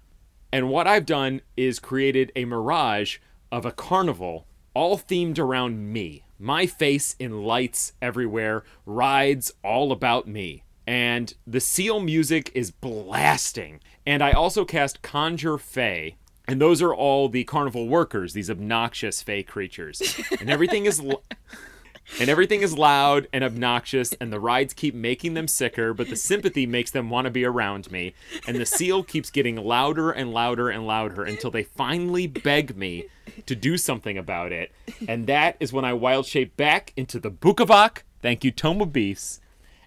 [0.51, 3.17] And what I've done is created a mirage
[3.51, 6.23] of a carnival, all themed around me.
[6.39, 10.63] My face in lights everywhere, rides all about me.
[10.87, 13.81] And the seal music is blasting.
[14.05, 16.15] And I also cast Conjure Fey.
[16.49, 20.19] And those are all the carnival workers, these obnoxious fey creatures.
[20.39, 20.99] And everything is.
[20.99, 21.21] L-
[22.19, 26.15] and everything is loud and obnoxious, and the rides keep making them sicker, but the
[26.15, 28.15] sympathy makes them want to be around me.
[28.47, 33.05] And the seal keeps getting louder and louder and louder until they finally beg me
[33.45, 34.71] to do something about it.
[35.07, 37.99] And that is when I wild shape back into the Bukavac.
[38.23, 39.39] Thank you, Tome of Beasts.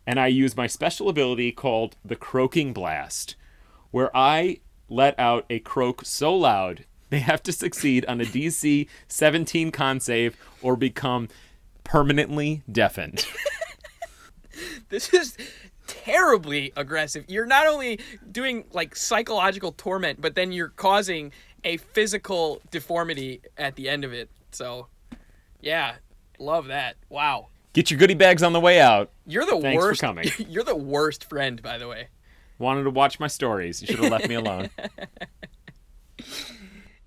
[0.07, 3.35] And I use my special ability called the Croaking Blast,
[3.91, 4.61] where I
[4.93, 10.01] let out a croak so loud they have to succeed on a DC 17 con
[10.01, 11.29] save or become
[11.85, 13.27] permanently deafened.
[14.89, 15.37] This is
[15.87, 17.25] terribly aggressive.
[17.27, 21.33] You're not only doing like psychological torment, but then you're causing
[21.65, 24.29] a physical deformity at the end of it.
[24.51, 24.89] So,
[25.61, 25.95] yeah,
[26.39, 26.97] love that.
[27.09, 27.49] Wow.
[27.73, 29.11] Get your goodie bags on the way out.
[29.27, 30.29] You're the Thanks for coming.
[30.39, 32.09] You're the worst friend, by the way.
[32.63, 33.83] Wanted to watch my stories.
[33.83, 34.71] You should have left me alone.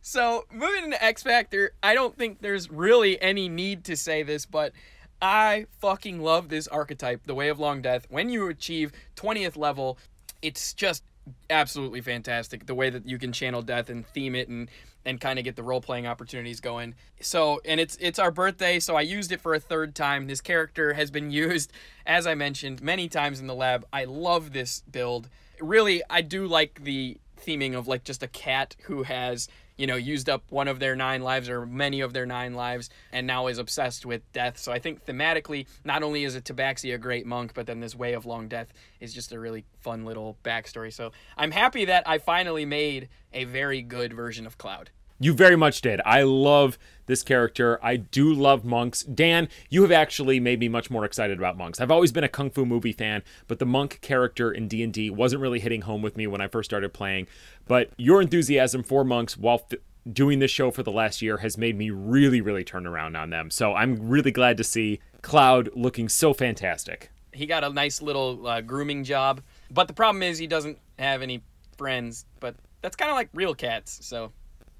[0.07, 4.45] So, moving into X Factor, I don't think there's really any need to say this,
[4.45, 4.71] but
[5.19, 8.05] I fucking love this archetype, the Way of Long Death.
[8.09, 9.97] When you achieve 20th level,
[10.43, 11.03] it's just
[11.49, 14.69] absolutely fantastic the way that you can channel death and theme it and
[15.05, 16.95] and kind of get the role playing opportunities going.
[17.21, 20.27] So, and it's it's our birthday, so I used it for a third time.
[20.27, 21.71] This character has been used
[22.05, 23.85] as I mentioned many times in the lab.
[23.91, 25.29] I love this build.
[25.59, 29.47] Really, I do like the theming of like just a cat who has
[29.77, 32.89] you know used up one of their nine lives or many of their nine lives
[33.11, 34.57] and now is obsessed with death.
[34.57, 37.95] So i think thematically not only is a tabaxi a great monk but then this
[37.95, 38.67] way of long death
[38.99, 40.93] is just a really fun little backstory.
[40.93, 45.55] So i'm happy that i finally made a very good version of cloud You very
[45.55, 46.01] much did.
[46.05, 47.79] I love this character.
[47.83, 49.03] I do love monks.
[49.03, 51.79] Dan, you have actually made me much more excited about monks.
[51.79, 55.41] I've always been a kung fu movie fan, but the monk character in D&D wasn't
[55.41, 57.27] really hitting home with me when I first started playing.
[57.67, 59.77] But your enthusiasm for monks while f-
[60.11, 63.29] doing this show for the last year has made me really really turn around on
[63.29, 63.49] them.
[63.51, 67.09] So I'm really glad to see Cloud looking so fantastic.
[67.33, 69.41] he got a nice little uh, grooming job
[69.71, 71.41] but the problem is he doesn't have any
[71.77, 74.31] friends but that's kind of like real cats so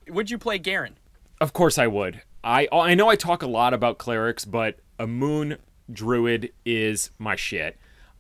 [0.10, 0.98] would you play Garen?
[1.42, 2.22] Of course I would.
[2.44, 5.58] I I know I talk a lot about clerics, but a moon
[5.92, 7.78] druid is my shit.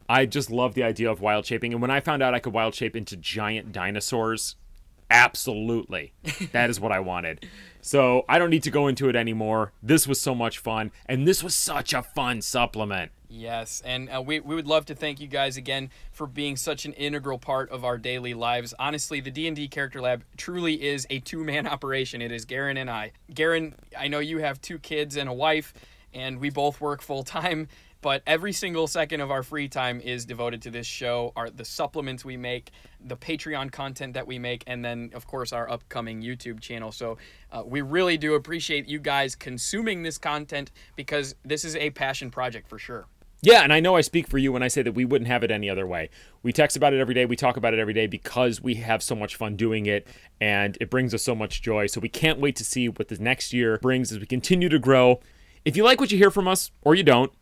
[0.07, 2.53] I just love the idea of wild shaping, and when I found out I could
[2.53, 4.55] wild shape into giant dinosaurs,
[5.09, 6.13] absolutely,
[6.51, 7.45] that is what I wanted.
[7.81, 9.71] So I don't need to go into it anymore.
[9.83, 13.11] This was so much fun, and this was such a fun supplement.
[13.29, 16.85] Yes, and uh, we, we would love to thank you guys again for being such
[16.85, 18.73] an integral part of our daily lives.
[18.79, 22.21] Honestly, the D&D Character Lab truly is a two-man operation.
[22.21, 23.11] It is Garen and I.
[23.33, 25.73] Garen, I know you have two kids and a wife,
[26.13, 27.67] and we both work full-time.
[28.05, 31.65] But every single second of our free time is devoted to this show, our the
[31.65, 32.69] supplements we make,
[33.03, 36.91] the Patreon content that we make, and then of course our upcoming YouTube channel.
[36.91, 37.17] So
[37.51, 42.29] uh, we really do appreciate you guys consuming this content because this is a passion
[42.29, 43.07] project for sure.
[43.41, 45.43] Yeah, and I know I speak for you when I say that we wouldn't have
[45.43, 46.11] it any other way.
[46.43, 49.01] We text about it every day, we talk about it every day because we have
[49.01, 50.07] so much fun doing it
[50.39, 51.87] and it brings us so much joy.
[51.87, 54.77] So we can't wait to see what the next year brings as we continue to
[54.77, 55.21] grow.
[55.63, 57.33] If you like what you hear from us or you don't,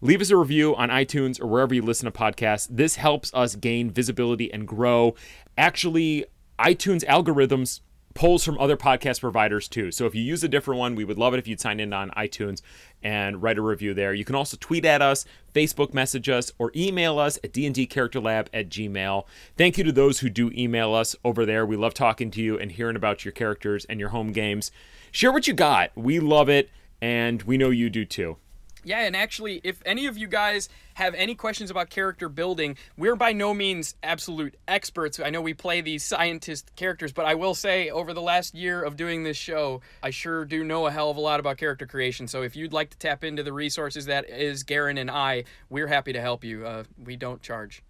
[0.00, 2.68] leave us a review on iTunes or wherever you listen to podcasts.
[2.70, 5.14] This helps us gain visibility and grow.
[5.56, 6.24] Actually,
[6.58, 7.80] iTunes algorithms
[8.14, 9.92] polls from other podcast providers too.
[9.92, 11.92] So if you use a different one, we would love it if you'd sign in
[11.92, 12.60] on iTunes
[13.02, 14.12] and write a review there.
[14.12, 15.24] You can also tweet at us,
[15.54, 19.24] Facebook message us, or email us at dndcharacterlab at gmail.
[19.56, 21.64] Thank you to those who do email us over there.
[21.64, 24.72] We love talking to you and hearing about your characters and your home games.
[25.12, 25.90] Share what you got.
[25.96, 26.68] We love it,
[27.00, 28.36] and we know you do too.
[28.84, 33.16] Yeah, and actually, if any of you guys have any questions about character building, we're
[33.16, 35.20] by no means absolute experts.
[35.20, 38.82] I know we play these scientist characters, but I will say over the last year
[38.82, 41.86] of doing this show, I sure do know a hell of a lot about character
[41.86, 42.28] creation.
[42.28, 45.88] So if you'd like to tap into the resources that is Garen and I, we're
[45.88, 46.66] happy to help you.
[46.66, 47.82] Uh, we don't charge.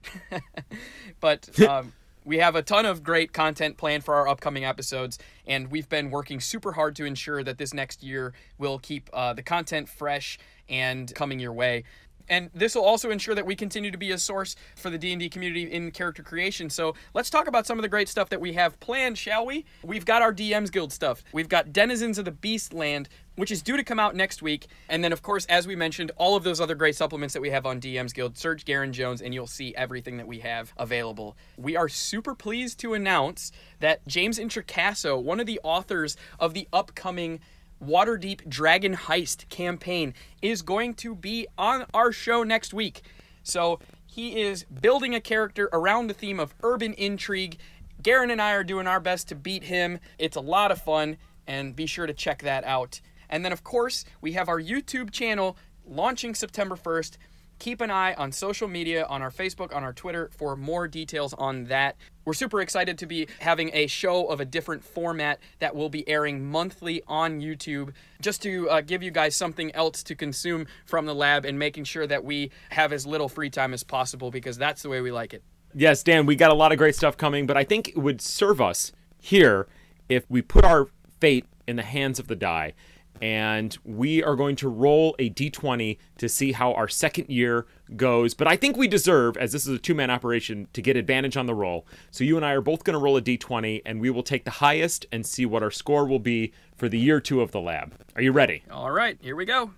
[1.21, 1.49] but.
[1.71, 1.93] Um,
[2.25, 6.11] we have a ton of great content planned for our upcoming episodes, and we've been
[6.11, 10.39] working super hard to ensure that this next year will keep uh, the content fresh
[10.71, 11.85] and coming your way
[12.31, 15.29] and this will also ensure that we continue to be a source for the D&D
[15.29, 16.71] community in character creation.
[16.71, 19.67] So let's talk about some of the great stuff that we have planned, shall we?
[19.83, 21.25] We've got our DMs Guild stuff.
[21.33, 24.69] We've got Denizens of the Beast Land, which is due to come out next week.
[24.89, 27.51] And then, of course, as we mentioned, all of those other great supplements that we
[27.51, 28.39] have on DMs Guild.
[28.39, 31.37] Search Garen Jones, and you'll see everything that we have available.
[31.57, 33.51] We are super pleased to announce
[33.81, 37.41] that James Introcaso, one of the authors of the upcoming
[37.83, 43.03] Waterdeep Dragon Heist campaign is going to be on our show next week.
[43.43, 47.59] So he is building a character around the theme of urban intrigue.
[48.03, 49.99] Garen and I are doing our best to beat him.
[50.19, 51.17] It's a lot of fun,
[51.47, 53.01] and be sure to check that out.
[53.29, 55.57] And then, of course, we have our YouTube channel
[55.87, 57.17] launching September 1st.
[57.61, 61.35] Keep an eye on social media, on our Facebook, on our Twitter for more details
[61.35, 61.95] on that.
[62.25, 66.09] We're super excited to be having a show of a different format that will be
[66.09, 67.93] airing monthly on YouTube
[68.23, 71.85] just to uh, give you guys something else to consume from the lab and making
[71.85, 75.13] sure that we have as little free time as possible because that's the way we
[75.13, 75.43] like it.
[75.75, 78.23] Yes, Dan, we got a lot of great stuff coming, but I think it would
[78.23, 79.69] serve us here
[80.09, 80.89] if we put our
[81.21, 82.73] fate in the hands of the die
[83.21, 87.67] and we are going to roll a d20 to see how our second year
[87.97, 88.35] goes.
[88.35, 91.37] But I think we deserve, as this is a two man operation, to get advantage
[91.37, 91.87] on the roll.
[92.11, 94.45] So you and I are both going to roll a d20, and we will take
[94.45, 97.61] the highest and see what our score will be for the year two of the
[97.61, 97.95] lab.
[98.17, 98.65] Are you ready?
[98.71, 99.73] All right, here we go.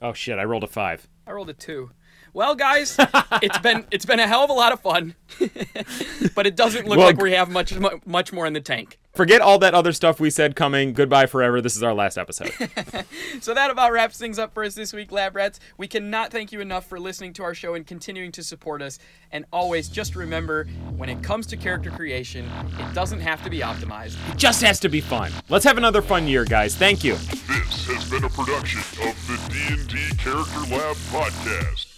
[0.00, 0.38] Oh shit!
[0.38, 1.08] I rolled a five.
[1.26, 1.90] I rolled a two.
[2.34, 2.96] Well, guys,
[3.42, 5.14] it's been it's been a hell of a lot of fun,
[6.34, 7.74] but it doesn't look Well, like we have much
[8.06, 8.98] much more in the tank.
[9.12, 10.94] Forget all that other stuff we said coming.
[10.94, 11.60] Goodbye forever.
[11.60, 12.50] This is our last episode.
[13.40, 15.58] So that about wraps things up for us this week, Lab Rats.
[15.76, 18.98] We cannot thank you enough for listening to our show and continuing to support us.
[19.32, 20.64] And always just remember,
[20.96, 24.16] when it comes to character creation, it doesn't have to be optimized.
[24.30, 25.32] it just has to be fun.
[25.48, 26.76] Let's have another fun year, guys.
[26.76, 27.14] Thank you.
[27.14, 31.91] This has been a production of the D&D Character Lab podcast.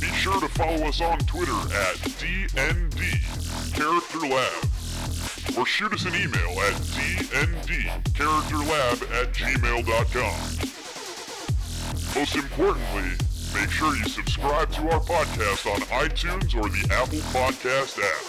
[0.00, 2.98] Be sure to follow us on Twitter at DND
[3.74, 4.64] Character Lab.
[5.58, 10.40] Or shoot us an email at dndcharacterlab at gmail.com.
[12.14, 13.16] Most importantly,
[13.54, 18.24] make sure you subscribe to our podcast on iTunes or the Apple Podcast app.